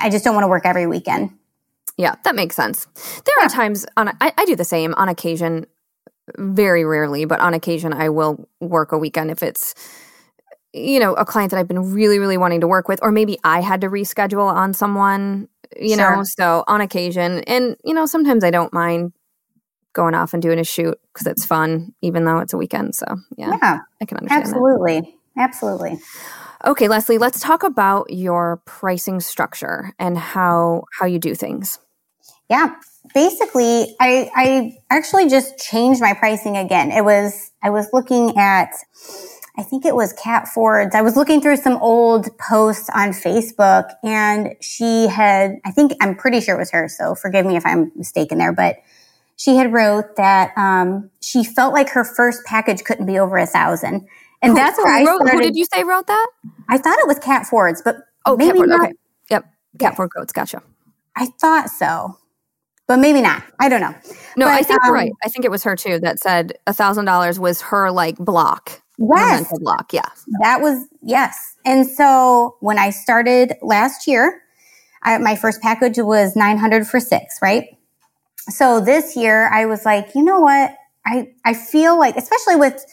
[0.00, 1.30] I just don't want to work every weekend.
[1.96, 2.86] Yeah, that makes sense.
[2.94, 3.46] There yeah.
[3.46, 5.66] are times on I, I do the same on occasion,
[6.38, 9.74] very rarely, but on occasion I will work a weekend if it's
[10.72, 13.38] you know a client that I've been really really wanting to work with, or maybe
[13.44, 15.48] I had to reschedule on someone
[15.78, 16.16] you sure.
[16.16, 17.40] know, so on occasion.
[17.46, 19.12] And, you know, sometimes I don't mind
[19.92, 22.94] going off and doing a shoot because it's fun, even though it's a weekend.
[22.94, 24.42] So, yeah, yeah I can understand.
[24.44, 25.00] Absolutely.
[25.00, 25.42] That.
[25.42, 25.98] Absolutely.
[26.64, 31.78] Okay, Leslie, let's talk about your pricing structure and how how you do things.
[32.48, 32.74] Yeah.
[33.14, 36.90] Basically, I I actually just changed my pricing again.
[36.90, 38.70] It was I was looking at
[39.56, 40.94] I think it was Kat Ford's.
[40.94, 46.14] I was looking through some old posts on Facebook and she had, I think, I'm
[46.14, 46.88] pretty sure it was her.
[46.88, 48.76] So forgive me if I'm mistaken there, but
[49.36, 53.46] she had wrote that, um, she felt like her first package couldn't be over a
[53.46, 54.06] thousand.
[54.42, 55.32] And who, that's where I started.
[55.32, 56.26] Who did you say wrote that?
[56.68, 58.68] I thought it was Kat Ford's, but oh, maybe Ford.
[58.68, 58.86] Not.
[58.86, 58.92] Okay.
[59.30, 59.44] Yep.
[59.78, 60.32] Kat Ford Coats.
[60.32, 60.62] Gotcha.
[61.16, 62.16] I thought so
[62.90, 63.44] but maybe not.
[63.60, 63.94] I don't know.
[64.36, 65.12] No, but, I think um, you're right.
[65.24, 68.82] I think it was her too that said a thousand dollars was her like block.
[68.98, 69.46] Yes.
[69.60, 69.92] Block.
[69.92, 70.08] Yeah.
[70.42, 71.54] That was, yes.
[71.64, 74.42] And so when I started last year,
[75.04, 77.68] I, my first package was 900 for six, right?
[78.48, 80.74] So this year I was like, you know what?
[81.06, 82.84] I, I feel like, especially with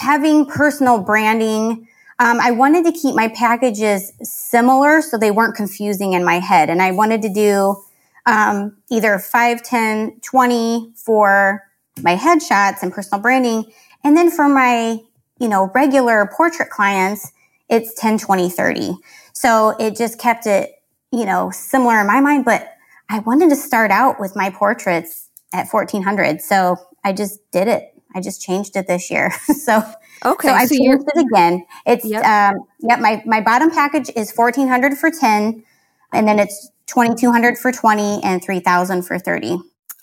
[0.00, 6.12] having personal branding, um, I wanted to keep my packages similar so they weren't confusing
[6.12, 6.68] in my head.
[6.68, 7.82] And I wanted to do
[8.26, 11.62] um, either 5, 10, 20 for
[12.02, 13.72] my headshots and personal branding.
[14.04, 15.00] And then for my
[15.40, 17.32] you know, regular portrait clients,
[17.68, 18.92] it's 10, 20, 30.
[19.32, 20.70] So it just kept it,
[21.10, 22.68] you know, similar in my mind, but
[23.08, 26.40] I wanted to start out with my portraits at 1400.
[26.42, 27.99] So I just did it.
[28.14, 29.30] I just changed it this year.
[29.62, 29.82] so,
[30.24, 30.48] okay.
[30.48, 31.64] So I so changed it again.
[31.86, 32.24] It's, yep.
[32.24, 33.00] um, yep.
[33.00, 35.64] My, my bottom package is 1400 for 10
[36.12, 39.58] and then it's 2200 for 20 and 3000 for 30.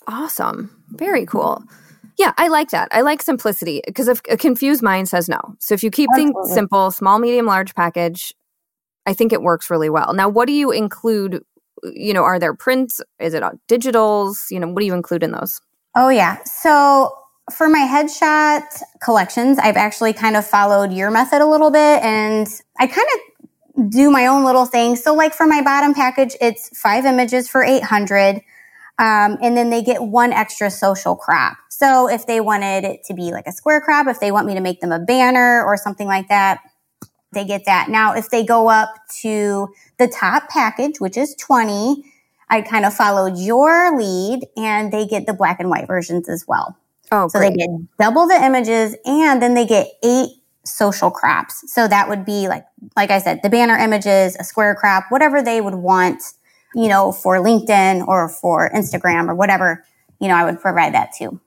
[0.06, 0.70] Awesome.
[0.90, 1.62] Very cool.
[2.16, 2.88] Yeah, I like that.
[2.90, 5.40] I like simplicity because a confused mind says no.
[5.60, 6.32] So if you keep Absolutely.
[6.42, 8.34] things simple, small, medium, large package,
[9.06, 10.12] I think it works really well.
[10.14, 11.44] Now, what do you include?
[11.84, 13.00] You know, are there prints?
[13.20, 14.50] Is it on digitals?
[14.50, 15.60] You know, what do you include in those?
[15.94, 16.42] Oh, yeah.
[16.44, 17.12] So
[17.52, 18.62] for my headshot
[19.02, 22.46] collections, I've actually kind of followed your method a little bit and
[22.78, 24.96] I kind of do my own little thing.
[24.96, 28.42] So like for my bottom package, it's five images for 800.
[29.00, 31.56] Um, and then they get one extra social crop.
[31.68, 34.54] So if they wanted it to be like a square crop, if they want me
[34.54, 36.60] to make them a banner or something like that,
[37.32, 37.88] they get that.
[37.88, 39.68] Now, if they go up to
[39.98, 42.02] the top package, which is 20,
[42.50, 46.46] I kind of followed your lead and they get the black and white versions as
[46.48, 46.76] well.
[47.10, 50.30] Oh, so they get double the images and then they get eight
[50.64, 51.64] social crops.
[51.72, 52.64] So that would be like,
[52.96, 56.22] like I said, the banner images, a square crop, whatever they would want,
[56.74, 59.84] you know, for LinkedIn or for Instagram or whatever,
[60.20, 61.40] you know, I would provide that too.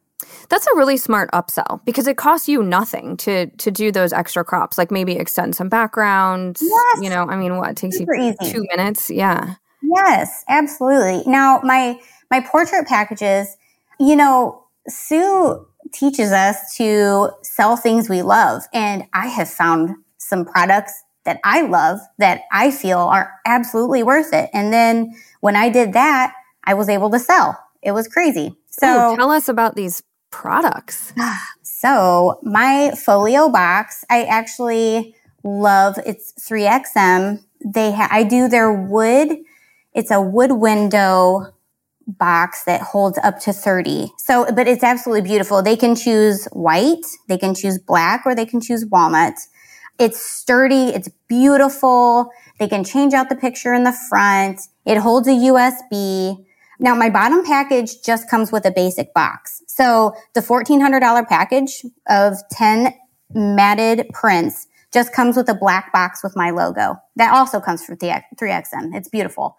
[0.50, 4.44] That's a really smart upsell because it costs you nothing to to do those extra
[4.44, 4.78] crops.
[4.78, 6.62] Like maybe extend some backgrounds.
[6.62, 7.00] Yes.
[7.02, 8.52] You know, I mean, what takes Super you easy.
[8.52, 9.10] two minutes?
[9.10, 9.56] Yeah.
[9.82, 11.24] Yes, absolutely.
[11.26, 12.00] Now, my
[12.30, 13.56] my portrait packages,
[14.00, 20.46] you know, Sue teaches us to sell things we love, and I have found some
[20.46, 24.50] products that I love that I feel are absolutely worth it.
[24.54, 27.58] And then when I did that, I was able to sell.
[27.82, 28.56] It was crazy.
[28.70, 31.14] So Ooh, tell us about these products.
[31.64, 35.98] So my folio box, I actually love.
[36.06, 37.44] It's 3XM.
[37.66, 39.30] They ha- I do their wood.
[39.92, 41.54] It's a wood window
[42.08, 44.12] box that holds up to 30.
[44.18, 45.62] So, but it's absolutely beautiful.
[45.62, 49.36] They can choose white, they can choose black, or they can choose walnut.
[50.02, 50.90] It's sturdy.
[50.90, 52.32] It's beautiful.
[52.60, 54.62] They can change out the picture in the front.
[54.84, 56.44] It holds a USB.
[56.80, 59.62] Now, my bottom package just comes with a basic box.
[59.68, 62.96] So the $1,400 package of 10
[63.36, 66.96] matted prints just comes with a black box with my logo.
[67.16, 68.96] That also comes from 3XM.
[68.96, 69.56] It's beautiful.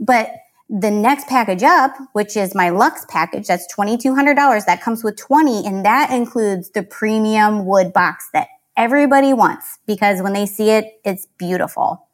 [0.00, 0.30] But
[0.68, 4.64] the next package up, which is my Lux package, that's $2,200.
[4.64, 10.22] That comes with 20 and that includes the premium wood box that everybody wants because
[10.22, 12.08] when they see it, it's beautiful.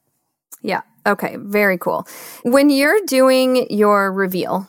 [0.62, 0.82] Yeah.
[1.06, 1.36] Okay.
[1.38, 2.06] Very cool.
[2.42, 4.68] When you're doing your reveal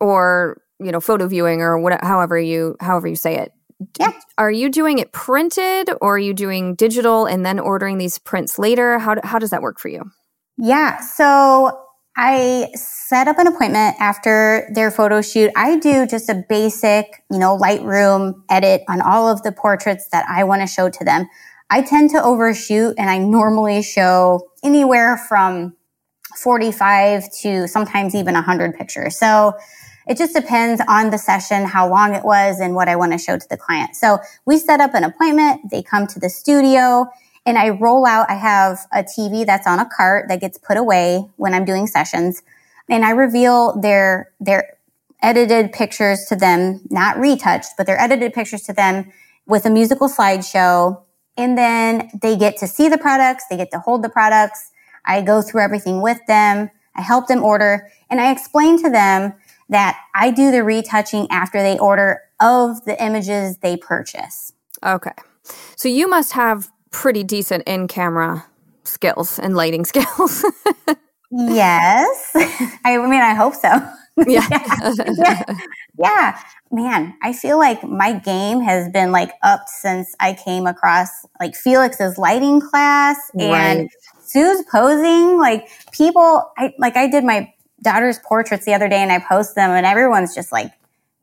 [0.00, 3.52] or, you know, photo viewing or whatever, however you, however you say it,
[4.00, 4.10] yeah.
[4.38, 8.58] Are you doing it printed or are you doing digital and then ordering these prints
[8.58, 8.98] later?
[8.98, 10.10] How, how does that work for you?
[10.56, 11.00] Yeah.
[11.00, 11.78] So
[12.20, 15.52] I set up an appointment after their photo shoot.
[15.54, 20.26] I do just a basic, you know, Lightroom edit on all of the portraits that
[20.28, 21.28] I want to show to them.
[21.70, 25.76] I tend to overshoot and I normally show anywhere from
[26.36, 29.16] 45 to sometimes even 100 pictures.
[29.16, 29.52] So
[30.08, 33.18] it just depends on the session, how long it was, and what I want to
[33.18, 33.94] show to the client.
[33.94, 35.70] So we set up an appointment.
[35.70, 37.06] They come to the studio
[37.48, 40.76] and I roll out, I have a TV that's on a cart that gets put
[40.76, 42.42] away when I'm doing sessions.
[42.90, 44.76] And I reveal their, their
[45.22, 49.10] edited pictures to them, not retouched, but their edited pictures to them
[49.46, 51.00] with a musical slideshow.
[51.38, 53.44] And then they get to see the products.
[53.48, 54.70] They get to hold the products.
[55.06, 56.68] I go through everything with them.
[56.94, 59.32] I help them order and I explain to them
[59.70, 64.52] that I do the retouching after they order of the images they purchase.
[64.84, 65.12] Okay.
[65.76, 68.46] So you must have pretty decent in camera
[68.84, 70.44] skills and lighting skills.
[71.30, 72.30] yes.
[72.84, 73.68] I mean, I hope so.
[74.26, 74.44] Yeah.
[74.50, 75.04] yeah.
[75.16, 75.44] yeah.
[75.96, 76.38] Yeah.
[76.72, 81.08] Man, I feel like my game has been like up since I came across
[81.38, 83.88] like Felix's lighting class and right.
[84.24, 85.38] Sue's posing.
[85.38, 89.54] Like people, I like I did my daughter's portraits the other day and I post
[89.54, 90.72] them and everyone's just like,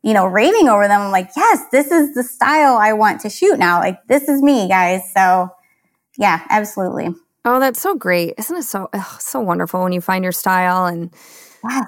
[0.02, 1.02] you know, raving over them.
[1.02, 3.78] I'm like, yes, this is the style I want to shoot now.
[3.78, 5.02] Like this is me, guys.
[5.12, 5.50] So
[6.18, 7.14] yeah, absolutely.
[7.44, 8.34] Oh, that's so great.
[8.38, 11.12] Isn't it so oh, so wonderful when you find your style and
[11.64, 11.84] yeah.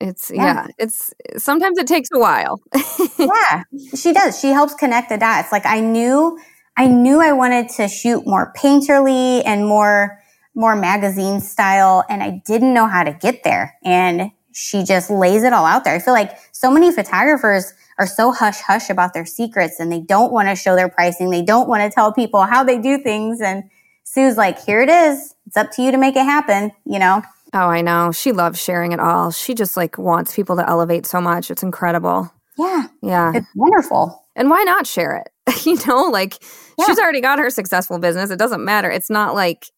[0.00, 0.44] It's yeah.
[0.44, 0.66] yeah.
[0.78, 2.60] it's sometimes it takes a while.
[3.18, 3.64] yeah.
[3.96, 4.38] She does.
[4.38, 5.50] She helps connect the dots.
[5.50, 6.38] Like I knew
[6.76, 10.20] I knew I wanted to shoot more painterly and more
[10.54, 13.76] more magazine style and I didn't know how to get there.
[13.84, 15.94] And she just lays it all out there.
[15.94, 20.00] I feel like so many photographers are so hush hush about their secrets and they
[20.00, 21.30] don't want to show their pricing.
[21.30, 23.40] They don't want to tell people how they do things.
[23.40, 23.64] And
[24.04, 25.34] Sue's like, here it is.
[25.46, 27.22] It's up to you to make it happen, you know?
[27.52, 28.12] Oh, I know.
[28.12, 29.30] She loves sharing it all.
[29.30, 31.50] She just like wants people to elevate so much.
[31.50, 32.30] It's incredible.
[32.56, 32.86] Yeah.
[33.02, 33.32] Yeah.
[33.34, 34.24] It's wonderful.
[34.36, 35.64] And why not share it?
[35.66, 36.42] you know, like
[36.78, 36.86] yeah.
[36.86, 38.30] she's already got her successful business.
[38.30, 38.90] It doesn't matter.
[38.90, 39.70] It's not like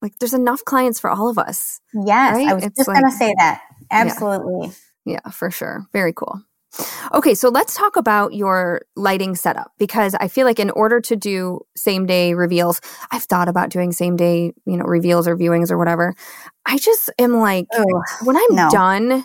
[0.00, 1.80] like there's enough clients for all of us.
[1.92, 2.36] Yes.
[2.36, 2.48] Right?
[2.48, 3.62] I was it's just like, gonna say that.
[3.90, 4.72] Absolutely.
[5.04, 5.20] Yeah.
[5.24, 5.86] yeah, for sure.
[5.92, 6.40] Very cool.
[7.12, 11.16] Okay, so let's talk about your lighting setup because I feel like in order to
[11.16, 15.70] do same day reveals, I've thought about doing same day, you know, reveals or viewings
[15.70, 16.14] or whatever.
[16.66, 17.66] I just am like
[18.22, 18.68] when I'm no.
[18.70, 19.24] done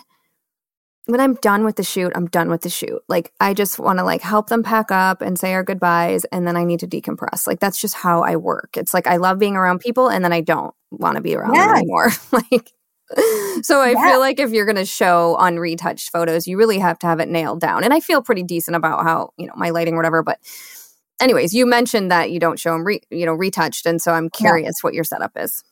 [1.06, 3.02] when I'm done with the shoot, I'm done with the shoot.
[3.08, 6.46] Like I just want to like help them pack up and say our goodbyes and
[6.46, 7.46] then I need to decompress.
[7.46, 8.76] Like that's just how I work.
[8.76, 11.54] It's like I love being around people and then I don't want to be around
[11.54, 11.66] yes.
[11.66, 12.10] them anymore.
[12.32, 12.72] like
[13.62, 14.10] so I yeah.
[14.10, 17.28] feel like if you're going to show unretouched photos, you really have to have it
[17.28, 17.84] nailed down.
[17.84, 20.38] And I feel pretty decent about how, you know, my lighting whatever, but
[21.20, 24.30] anyways, you mentioned that you don't show them re- you know, retouched and so I'm
[24.30, 25.62] curious what your setup is.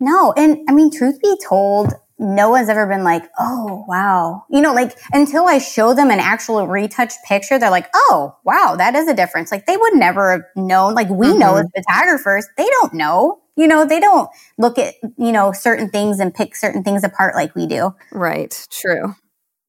[0.00, 4.60] No, and I mean truth be told, no one's ever been like, "Oh, wow." You
[4.60, 8.94] know, like until I show them an actual retouched picture, they're like, "Oh, wow, that
[8.94, 10.94] is a difference." Like they would never have known.
[10.94, 11.38] Like we mm-hmm.
[11.38, 13.41] know as photographers, they don't know.
[13.56, 14.28] You know, they don't
[14.58, 17.94] look at, you know, certain things and pick certain things apart like we do.
[18.10, 18.66] Right.
[18.70, 19.14] True.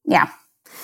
[0.05, 0.29] Yeah.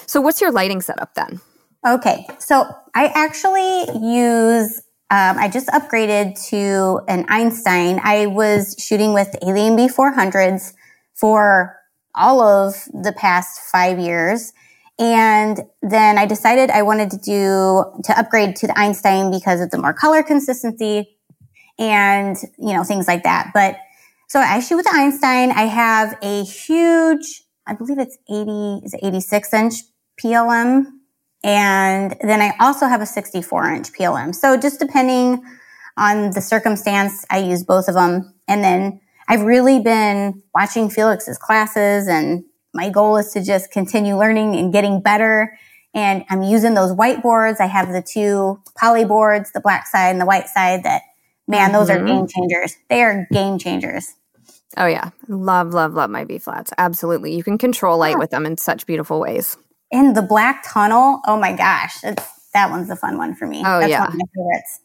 [0.06, 1.40] So, what's your lighting setup then?
[1.88, 2.28] Okay.
[2.40, 4.80] So, I actually use,
[5.12, 8.00] um, I just upgraded to an Einstein.
[8.04, 10.74] I was shooting with AlienBee 400s
[11.16, 11.78] for
[12.16, 14.52] all of the past five years.
[14.98, 19.72] And then I decided I wanted to do, to upgrade to the Einstein because of
[19.72, 21.18] the more color consistency
[21.80, 23.52] and, you know, things like that.
[23.54, 23.78] But
[24.28, 25.50] so I shoot with the Einstein.
[25.52, 29.74] I have a huge, I believe it's 80, is it 86 inch
[30.24, 30.86] PLM.
[31.44, 34.36] And then I also have a 64 inch PLM.
[34.36, 35.44] So just depending
[35.98, 38.36] on the circumstance, I use both of them.
[38.48, 44.18] And then I've really been watching Felix's classes and my goal is to just continue
[44.18, 45.58] learning and getting better.
[45.94, 47.60] And I'm using those whiteboards.
[47.60, 51.02] I have the two poly boards, the black side and the white side that,
[51.50, 52.04] man, those mm-hmm.
[52.04, 52.78] are game changers.
[52.90, 54.14] They are game changers.
[54.78, 55.10] Oh yeah.
[55.28, 56.72] Love, love, love my V flats.
[56.78, 57.36] Absolutely.
[57.36, 58.20] You can control light yeah.
[58.20, 59.58] with them in such beautiful ways.
[59.92, 62.00] And the black tunnel, oh my gosh,
[62.54, 63.64] that one's the fun one for me.
[63.66, 64.12] Oh That's yeah.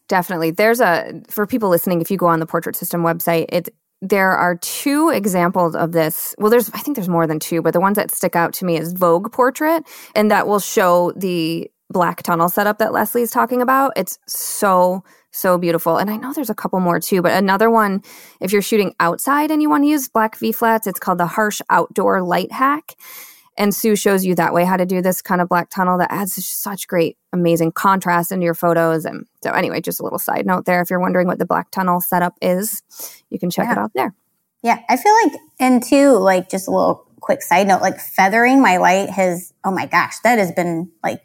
[0.09, 0.51] Definitely.
[0.53, 3.69] There's a for people listening, if you go on the portrait system website, it
[4.01, 6.35] there are two examples of this.
[6.39, 8.65] Well, there's I think there's more than two, but the ones that stick out to
[8.65, 13.63] me is Vogue portrait, and that will show the black tunnel setup that Leslie's talking
[13.63, 13.93] about.
[13.97, 15.05] It's so
[15.35, 15.97] so beautiful.
[15.97, 18.03] And I know there's a couple more too, but another one,
[18.41, 21.27] if you're shooting outside and you want to use black V flats, it's called the
[21.27, 22.97] Harsh Outdoor Light Hack.
[23.57, 26.11] And Sue shows you that way how to do this kind of black tunnel that
[26.11, 29.05] adds such great, amazing contrast into your photos.
[29.05, 30.81] And so, anyway, just a little side note there.
[30.81, 32.83] If you're wondering what the black tunnel setup is,
[33.31, 33.73] you can check yeah.
[33.73, 34.15] it out there.
[34.65, 38.61] Yeah, I feel like, and too, like just a little quick side note, like feathering
[38.61, 41.23] my light has, oh my gosh, that has been like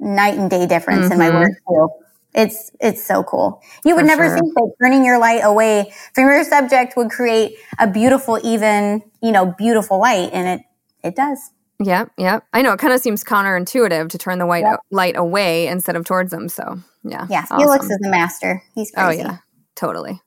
[0.00, 1.12] night and day difference mm-hmm.
[1.12, 1.38] in my mm-hmm.
[1.38, 1.88] work too.
[2.34, 3.60] It's it's so cool.
[3.84, 4.34] You would For never sure.
[4.38, 9.32] think that turning your light away from your subject would create a beautiful, even you
[9.32, 10.66] know, beautiful light, and it
[11.04, 11.50] it does.
[11.78, 12.40] Yeah, yeah.
[12.52, 14.80] I know it kind of seems counterintuitive to turn the white yep.
[14.90, 16.48] light away instead of towards them.
[16.48, 17.44] So yeah, yeah.
[17.50, 17.58] Awesome.
[17.58, 18.62] Felix is the master.
[18.74, 19.22] He's oh, crazy.
[19.22, 19.38] Oh yeah,
[19.74, 20.20] totally.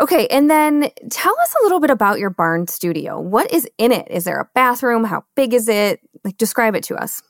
[0.00, 3.20] Okay, and then tell us a little bit about your barn studio.
[3.20, 4.08] What is in it?
[4.10, 5.04] Is there a bathroom?
[5.04, 6.00] How big is it?
[6.24, 7.22] Like, describe it to us.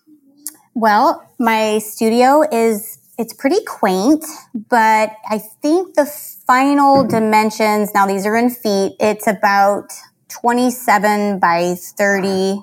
[0.75, 7.09] Well, my studio is it's pretty quaint, but I think the final mm-hmm.
[7.09, 9.93] dimensions, now these are in feet, it's about
[10.29, 12.63] 27 by 30.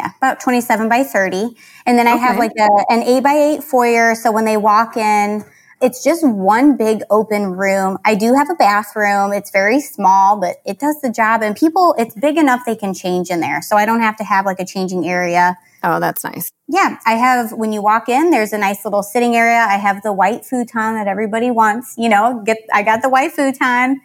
[0.00, 1.54] Yeah, about 27 by 30.
[1.84, 2.20] And then I okay.
[2.20, 4.14] have like a, an 8 by 8 foyer.
[4.14, 5.44] So when they walk in,
[5.82, 7.98] it's just one big open room.
[8.04, 9.32] I do have a bathroom.
[9.32, 11.42] It's very small, but it does the job.
[11.42, 13.60] And people, it's big enough they can change in there.
[13.60, 15.58] So I don't have to have like a changing area.
[15.82, 16.52] Oh, that's nice.
[16.68, 16.98] Yeah.
[17.04, 19.58] I have, when you walk in, there's a nice little sitting area.
[19.58, 21.94] I have the white futon that everybody wants.
[21.98, 24.00] You know, get, I got the white futon.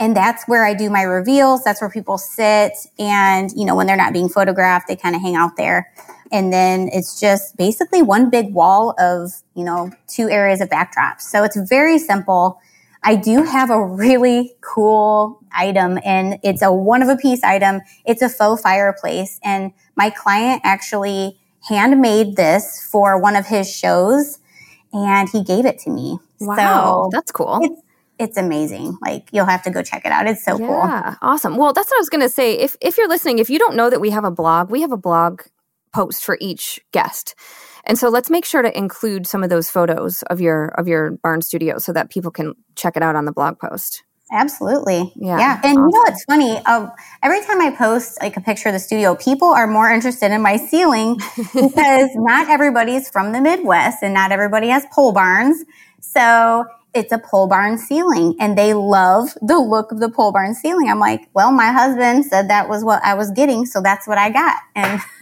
[0.00, 1.62] And that's where I do my reveals.
[1.62, 2.72] That's where people sit.
[2.98, 5.92] And, you know, when they're not being photographed, they kind of hang out there.
[6.32, 11.22] And then it's just basically one big wall of, you know, two areas of backdrops.
[11.22, 12.60] So it's very simple.
[13.02, 17.80] I do have a really cool item and it's a one of a piece item.
[18.04, 24.38] It's a faux fireplace and my client actually handmade this for one of his shows
[24.92, 26.18] and he gave it to me.
[26.40, 26.56] Wow.
[26.56, 27.58] So that's cool.
[27.62, 27.82] It's,
[28.18, 28.98] it's amazing.
[29.00, 30.26] Like you'll have to go check it out.
[30.26, 30.76] It's so yeah, cool.
[30.76, 31.56] Yeah, awesome.
[31.56, 32.52] Well, that's what I was going to say.
[32.52, 34.92] If if you're listening, if you don't know that we have a blog, we have
[34.92, 35.40] a blog
[35.92, 37.34] post for each guest.
[37.84, 41.12] And so let's make sure to include some of those photos of your of your
[41.22, 44.04] barn studio so that people can check it out on the blog post.
[44.32, 45.12] Absolutely.
[45.16, 45.38] Yeah.
[45.38, 45.60] Yeah.
[45.64, 45.84] And awesome.
[45.84, 46.56] you know what's funny?
[46.58, 50.30] Um, every time I post like a picture of the studio, people are more interested
[50.30, 55.64] in my ceiling because not everybody's from the Midwest and not everybody has pole barns.
[56.00, 56.64] So
[56.94, 60.88] it's a pole barn ceiling and they love the look of the pole barn ceiling.
[60.88, 63.66] I'm like, well, my husband said that was what I was getting.
[63.66, 64.58] So that's what I got.
[64.76, 65.00] And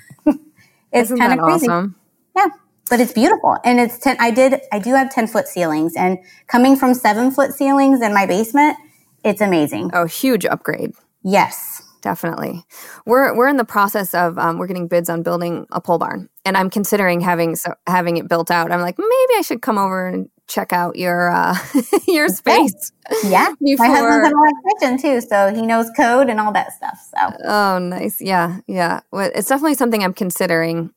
[0.93, 1.69] it's kind of crazy.
[1.69, 1.97] Awesome?
[2.37, 2.47] Yeah,
[2.91, 3.57] but it's beautiful.
[3.65, 7.31] And it's 10, I did, I do have 10 foot ceilings and coming from seven
[7.31, 8.77] foot ceilings in my basement,
[9.25, 9.91] it's amazing.
[9.93, 10.95] Oh, huge upgrade.
[11.23, 11.83] Yes.
[12.01, 12.65] Definitely.
[13.07, 16.29] We're, we're in the process of, um, we're getting bids on building a pole barn
[16.45, 18.71] and I'm considering having, so having it built out.
[18.71, 21.57] I'm like, maybe I should come over and check out your uh,
[22.09, 22.93] your space.
[23.25, 23.87] Yeah, before.
[23.89, 26.99] my husband's an electrician too, so he knows code and all that stuff.
[27.15, 28.21] So oh, nice.
[28.21, 29.01] Yeah, yeah.
[29.13, 30.91] Well, it's definitely something I'm considering.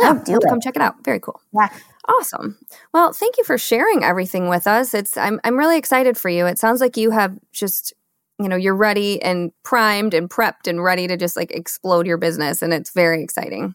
[0.00, 0.96] Oh, do come check it out.
[1.04, 1.40] Very cool.
[1.52, 1.68] Yeah.
[2.08, 2.58] Awesome.
[2.92, 4.94] Well, thank you for sharing everything with us.
[4.94, 6.46] It's I'm I'm really excited for you.
[6.46, 7.92] It sounds like you have just
[8.38, 12.18] you know you're ready and primed and prepped and ready to just like explode your
[12.18, 13.74] business, and it's very exciting.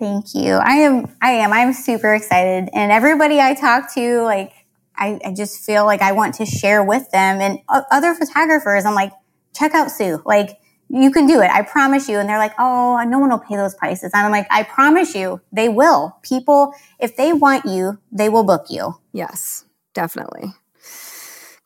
[0.00, 0.54] Thank you.
[0.54, 2.70] I am, I am, I'm super excited.
[2.72, 4.50] And everybody I talk to, like,
[4.96, 8.86] I, I just feel like I want to share with them and other photographers.
[8.86, 9.12] I'm like,
[9.54, 10.22] check out Sue.
[10.24, 11.50] Like, you can do it.
[11.50, 12.18] I promise you.
[12.18, 14.12] And they're like, oh, no one will pay those prices.
[14.14, 16.16] And I'm like, I promise you, they will.
[16.22, 18.94] People, if they want you, they will book you.
[19.12, 20.54] Yes, definitely.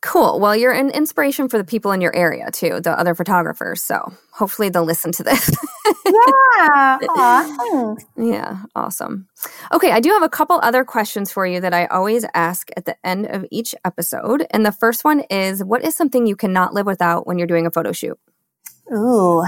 [0.05, 0.39] Cool.
[0.39, 3.81] Well, you're an inspiration for the people in your area too, the other photographers.
[3.81, 5.51] So hopefully they'll listen to this.
[6.05, 6.99] yeah.
[7.09, 8.65] Aw, yeah.
[8.77, 9.27] Awesome.
[9.73, 9.93] Okay.
[9.93, 12.97] I do have a couple other questions for you that I always ask at the
[13.03, 14.47] end of each episode.
[14.51, 17.67] And the first one is what is something you cannot live without when you're doing
[17.67, 18.19] a photo shoot?
[18.93, 19.43] Ooh,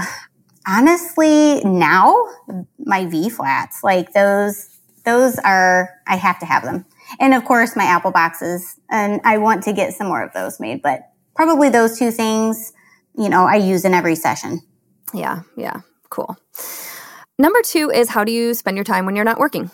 [0.67, 2.15] honestly, now
[2.79, 6.83] my V flats, like those, those are, I have to have them.
[7.19, 8.79] And of course, my apple boxes.
[8.89, 11.01] And I want to get some more of those made, but
[11.35, 12.73] probably those two things,
[13.17, 14.61] you know, I use in every session.
[15.13, 15.41] Yeah.
[15.55, 15.81] Yeah.
[16.09, 16.37] Cool.
[17.39, 19.69] Number two is how do you spend your time when you're not working?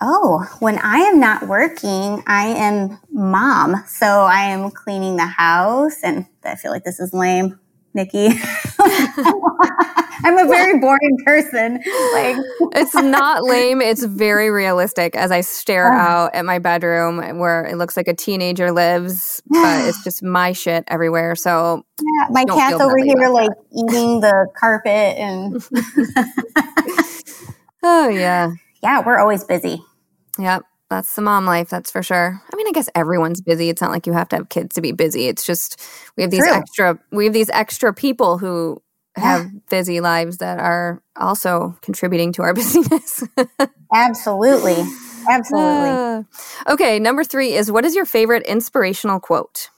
[0.00, 3.82] Oh, when I am not working, I am mom.
[3.88, 7.58] So I am cleaning the house and I feel like this is lame.
[7.94, 8.28] Nikki.
[10.24, 11.74] I'm a very boring person.
[11.74, 12.36] Like
[12.74, 15.96] it's not lame, it's very realistic as I stare oh.
[15.96, 20.52] out at my bedroom where it looks like a teenager lives, but it's just my
[20.52, 21.36] shit everywhere.
[21.36, 25.62] So yeah, my cat's over here like eating the carpet and
[27.82, 28.52] Oh yeah.
[28.82, 29.82] Yeah, we're always busy.
[30.38, 30.62] Yep.
[30.90, 32.40] That's the mom life, that's for sure.
[32.50, 33.68] I mean, I guess everyone's busy.
[33.68, 35.26] It's not like you have to have kids to be busy.
[35.26, 35.80] It's just
[36.16, 36.54] we have these True.
[36.54, 38.82] extra we have these extra people who
[39.16, 39.60] have yeah.
[39.68, 43.22] busy lives that are also contributing to our busyness.
[43.92, 44.84] Absolutely.
[45.28, 45.90] Absolutely.
[45.90, 46.22] Uh,
[46.68, 49.68] okay, number 3 is what is your favorite inspirational quote?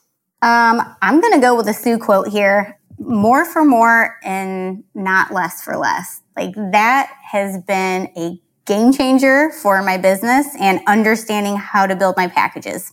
[0.42, 2.78] Um, I'm going to go with a Sue quote here.
[2.98, 6.22] More for more and not less for less.
[6.36, 8.38] Like that has been a
[8.71, 12.93] game changer for my business and understanding how to build my packages.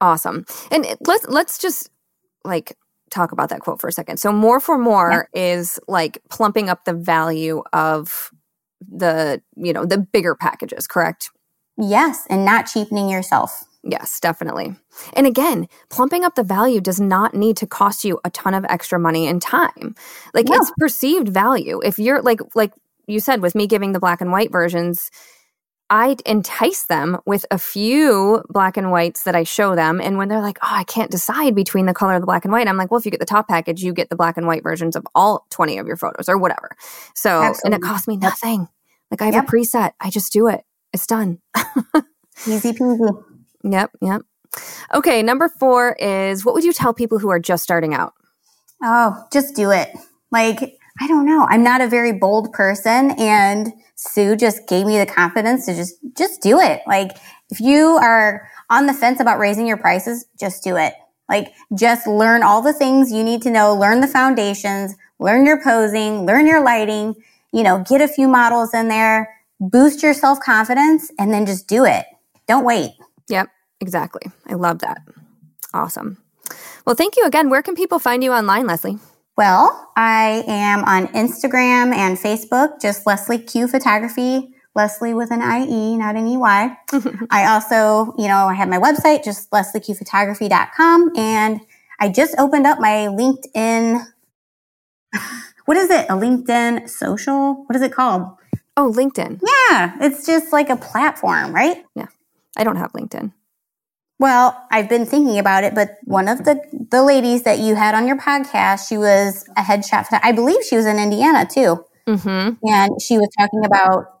[0.00, 0.46] Awesome.
[0.70, 1.90] And let's let's just
[2.42, 2.76] like
[3.10, 4.16] talk about that quote for a second.
[4.16, 5.52] So more for more yeah.
[5.52, 8.30] is like plumping up the value of
[8.80, 11.30] the, you know, the bigger packages, correct?
[11.76, 13.64] Yes, and not cheapening yourself.
[13.84, 14.74] Yes, definitely.
[15.14, 18.64] And again, plumping up the value does not need to cost you a ton of
[18.68, 19.96] extra money and time.
[20.32, 20.56] Like no.
[20.56, 21.80] it's perceived value.
[21.84, 22.72] If you're like like
[23.06, 25.10] you said with me giving the black and white versions,
[25.90, 30.00] I entice them with a few black and whites that I show them.
[30.00, 32.52] And when they're like, oh, I can't decide between the color of the black and
[32.52, 34.46] white, I'm like, well, if you get the top package, you get the black and
[34.46, 36.70] white versions of all 20 of your photos or whatever.
[37.14, 37.60] So, Absolutely.
[37.66, 38.68] and it costs me nothing.
[39.10, 39.44] Like I have yep.
[39.44, 40.64] a preset, I just do it.
[40.94, 41.40] It's done.
[42.46, 43.24] Easy peasy.
[43.62, 44.22] Yep, yep.
[44.94, 48.14] Okay, number four is what would you tell people who are just starting out?
[48.82, 49.90] Oh, just do it.
[50.30, 51.46] Like, I don't know.
[51.48, 55.94] I'm not a very bold person and Sue just gave me the confidence to just,
[56.16, 56.82] just do it.
[56.86, 57.12] Like
[57.50, 60.94] if you are on the fence about raising your prices, just do it.
[61.28, 65.62] Like just learn all the things you need to know, learn the foundations, learn your
[65.62, 67.14] posing, learn your lighting,
[67.52, 71.68] you know, get a few models in there, boost your self confidence and then just
[71.68, 72.04] do it.
[72.46, 72.90] Don't wait.
[73.28, 73.48] Yep,
[73.80, 74.30] exactly.
[74.46, 74.98] I love that.
[75.72, 76.18] Awesome.
[76.84, 77.48] Well, thank you again.
[77.48, 78.98] Where can people find you online, Leslie?
[79.36, 85.96] Well, I am on Instagram and Facebook, just Leslie Q Photography, Leslie with an IE,
[85.96, 86.76] not an EY.
[87.30, 91.12] I also, you know, I have my website, just leslieqphotography.com.
[91.16, 91.60] And
[91.98, 94.06] I just opened up my LinkedIn.
[95.64, 96.06] What is it?
[96.10, 97.62] A LinkedIn social?
[97.66, 98.36] What is it called?
[98.76, 99.40] Oh, LinkedIn.
[99.70, 99.96] Yeah.
[100.00, 101.84] It's just like a platform, right?
[101.94, 102.06] Yeah.
[102.56, 103.32] I don't have LinkedIn.
[104.22, 106.62] Well, I've been thinking about it, but one of the,
[106.92, 110.06] the ladies that you had on your podcast, she was a headshot.
[110.22, 111.84] I believe she was in Indiana too.
[112.06, 112.64] Mm-hmm.
[112.64, 114.20] And she was talking about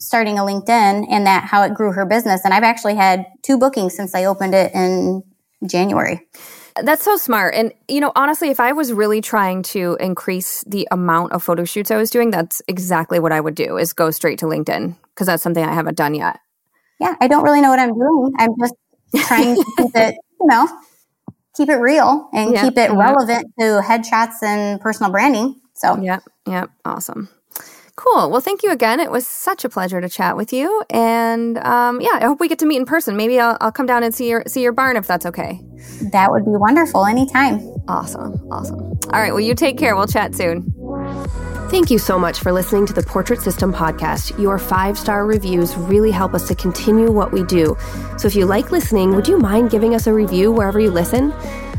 [0.00, 2.40] starting a LinkedIn and that how it grew her business.
[2.44, 5.22] And I've actually had two bookings since I opened it in
[5.64, 6.26] January.
[6.82, 7.54] That's so smart.
[7.54, 11.64] And, you know, honestly, if I was really trying to increase the amount of photo
[11.64, 14.96] shoots I was doing, that's exactly what I would do is go straight to LinkedIn
[15.14, 16.40] because that's something I haven't done yet.
[16.98, 18.32] Yeah, I don't really know what I'm doing.
[18.36, 18.74] I'm just
[19.16, 20.68] trying to keep it, you know,
[21.56, 22.96] keep it real and yep, keep it yep.
[22.96, 25.60] relevant to headshots and personal branding.
[25.74, 27.28] So, yep, yep, awesome.
[27.96, 28.30] Cool.
[28.30, 29.00] Well, thank you again.
[29.00, 32.46] It was such a pleasure to chat with you, and um, yeah, I hope we
[32.46, 33.16] get to meet in person.
[33.16, 35.60] Maybe I'll, I'll come down and see your see your barn if that's okay.
[36.12, 37.04] That would be wonderful.
[37.06, 37.58] Anytime.
[37.88, 38.34] Awesome.
[38.52, 38.78] Awesome.
[39.12, 39.32] All right.
[39.32, 39.96] Well, you take care.
[39.96, 40.72] We'll chat soon.
[41.70, 44.40] Thank you so much for listening to the Portrait System podcast.
[44.40, 47.76] Your five star reviews really help us to continue what we do.
[48.16, 51.30] So if you like listening, would you mind giving us a review wherever you listen?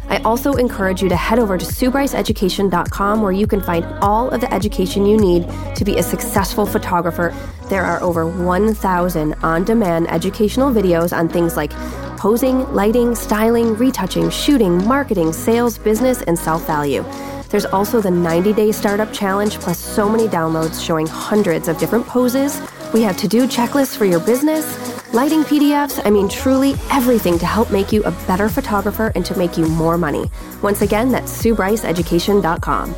[0.07, 4.41] I also encourage you to head over to SueBryceEducation.com where you can find all of
[4.41, 7.33] the education you need to be a successful photographer.
[7.69, 11.71] There are over 1,000 on demand educational videos on things like
[12.17, 17.03] posing, lighting, styling, retouching, shooting, marketing, sales, business, and self value.
[17.49, 22.05] There's also the 90 day startup challenge, plus so many downloads showing hundreds of different
[22.07, 22.61] poses.
[22.93, 24.65] We have to do checklists for your business,
[25.13, 29.37] lighting PDFs, I mean, truly everything to help make you a better photographer and to
[29.37, 30.29] make you more money.
[30.61, 32.95] Once again, that's SueBryceEducation.com.